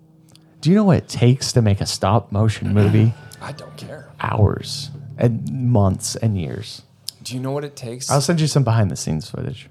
Do 0.60 0.68
you 0.70 0.76
know 0.76 0.84
what 0.84 0.98
it 0.98 1.08
takes 1.08 1.52
to 1.52 1.62
make 1.62 1.80
a 1.80 1.86
stop 1.86 2.30
motion 2.32 2.72
movie? 2.74 3.14
I 3.40 3.52
don't 3.52 3.76
care. 3.76 4.10
Hours 4.20 4.90
and 5.18 5.50
months 5.50 6.16
and 6.16 6.38
years. 6.38 6.82
Do 7.22 7.34
you 7.34 7.40
know 7.40 7.52
what 7.52 7.64
it 7.64 7.76
takes? 7.76 8.10
I'll 8.10 8.20
send 8.20 8.40
you 8.40 8.46
some 8.46 8.62
behind 8.64 8.90
the 8.90 8.96
scenes 8.96 9.28
footage. 9.30 9.68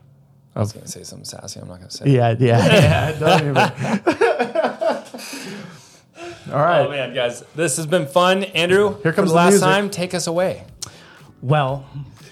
I 0.55 0.59
was 0.59 0.71
going 0.71 0.85
to 0.85 0.91
say 0.91 1.03
something 1.03 1.25
sassy. 1.25 1.59
I'm 1.59 1.67
not 1.67 1.79
going 1.79 1.89
to 1.89 1.97
say. 1.97 2.05
it. 2.05 2.11
Yeah, 2.11 2.35
yeah, 2.39 2.65
yeah. 2.75 3.11
don't 3.19 3.41
even- 3.41 4.93
All 6.53 6.59
right. 6.59 6.85
Oh 6.85 6.89
man, 6.89 7.13
guys, 7.13 7.43
this 7.55 7.77
has 7.77 7.85
been 7.87 8.05
fun. 8.05 8.43
Andrew, 8.43 9.01
Here 9.01 9.13
comes 9.13 9.29
the 9.29 9.33
the 9.33 9.37
last 9.37 9.51
music. 9.53 9.65
time. 9.67 9.89
Take 9.89 10.13
us 10.13 10.27
away. 10.27 10.63
Well, 11.41 11.85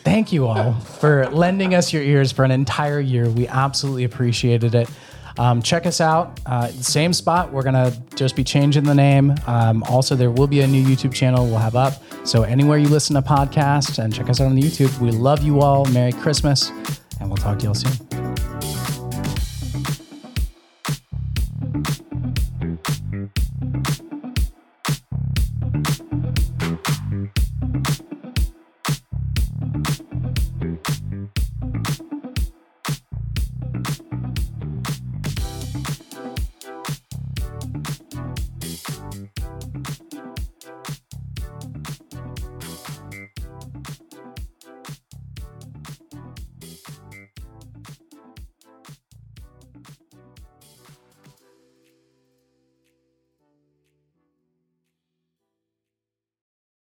thank 0.03 0.31
you 0.31 0.47
all 0.47 0.73
for 0.73 1.27
lending 1.29 1.73
us 1.73 1.91
your 1.91 2.03
ears 2.03 2.31
for 2.31 2.43
an 2.45 2.51
entire 2.51 2.99
year. 2.99 3.29
We 3.29 3.47
absolutely 3.47 4.03
appreciated 4.03 4.75
it. 4.75 4.89
Um, 5.39 5.61
check 5.61 5.85
us 5.85 5.99
out. 6.01 6.39
Uh, 6.45 6.67
same 6.67 7.13
spot. 7.13 7.51
We're 7.51 7.63
going 7.63 7.73
to 7.73 7.97
just 8.15 8.35
be 8.35 8.43
changing 8.43 8.83
the 8.83 8.93
name. 8.93 9.33
Um, 9.47 9.81
also, 9.83 10.15
there 10.15 10.29
will 10.29 10.47
be 10.47 10.59
a 10.59 10.67
new 10.67 10.85
YouTube 10.85 11.13
channel 11.13 11.45
we'll 11.47 11.57
have 11.57 11.75
up. 11.75 11.93
So, 12.27 12.43
anywhere 12.43 12.77
you 12.77 12.89
listen 12.89 13.15
to 13.15 13.21
podcasts 13.21 13.97
and 13.97 14.13
check 14.13 14.29
us 14.29 14.39
out 14.41 14.47
on 14.47 14.57
YouTube, 14.57 14.97
we 14.99 15.09
love 15.11 15.41
you 15.41 15.61
all. 15.61 15.85
Merry 15.85 16.11
Christmas. 16.11 16.69
And 17.19 17.29
we'll 17.29 17.37
talk 17.37 17.59
to 17.59 17.63
you 17.63 17.69
all 17.69 17.75
soon. 17.75 18.10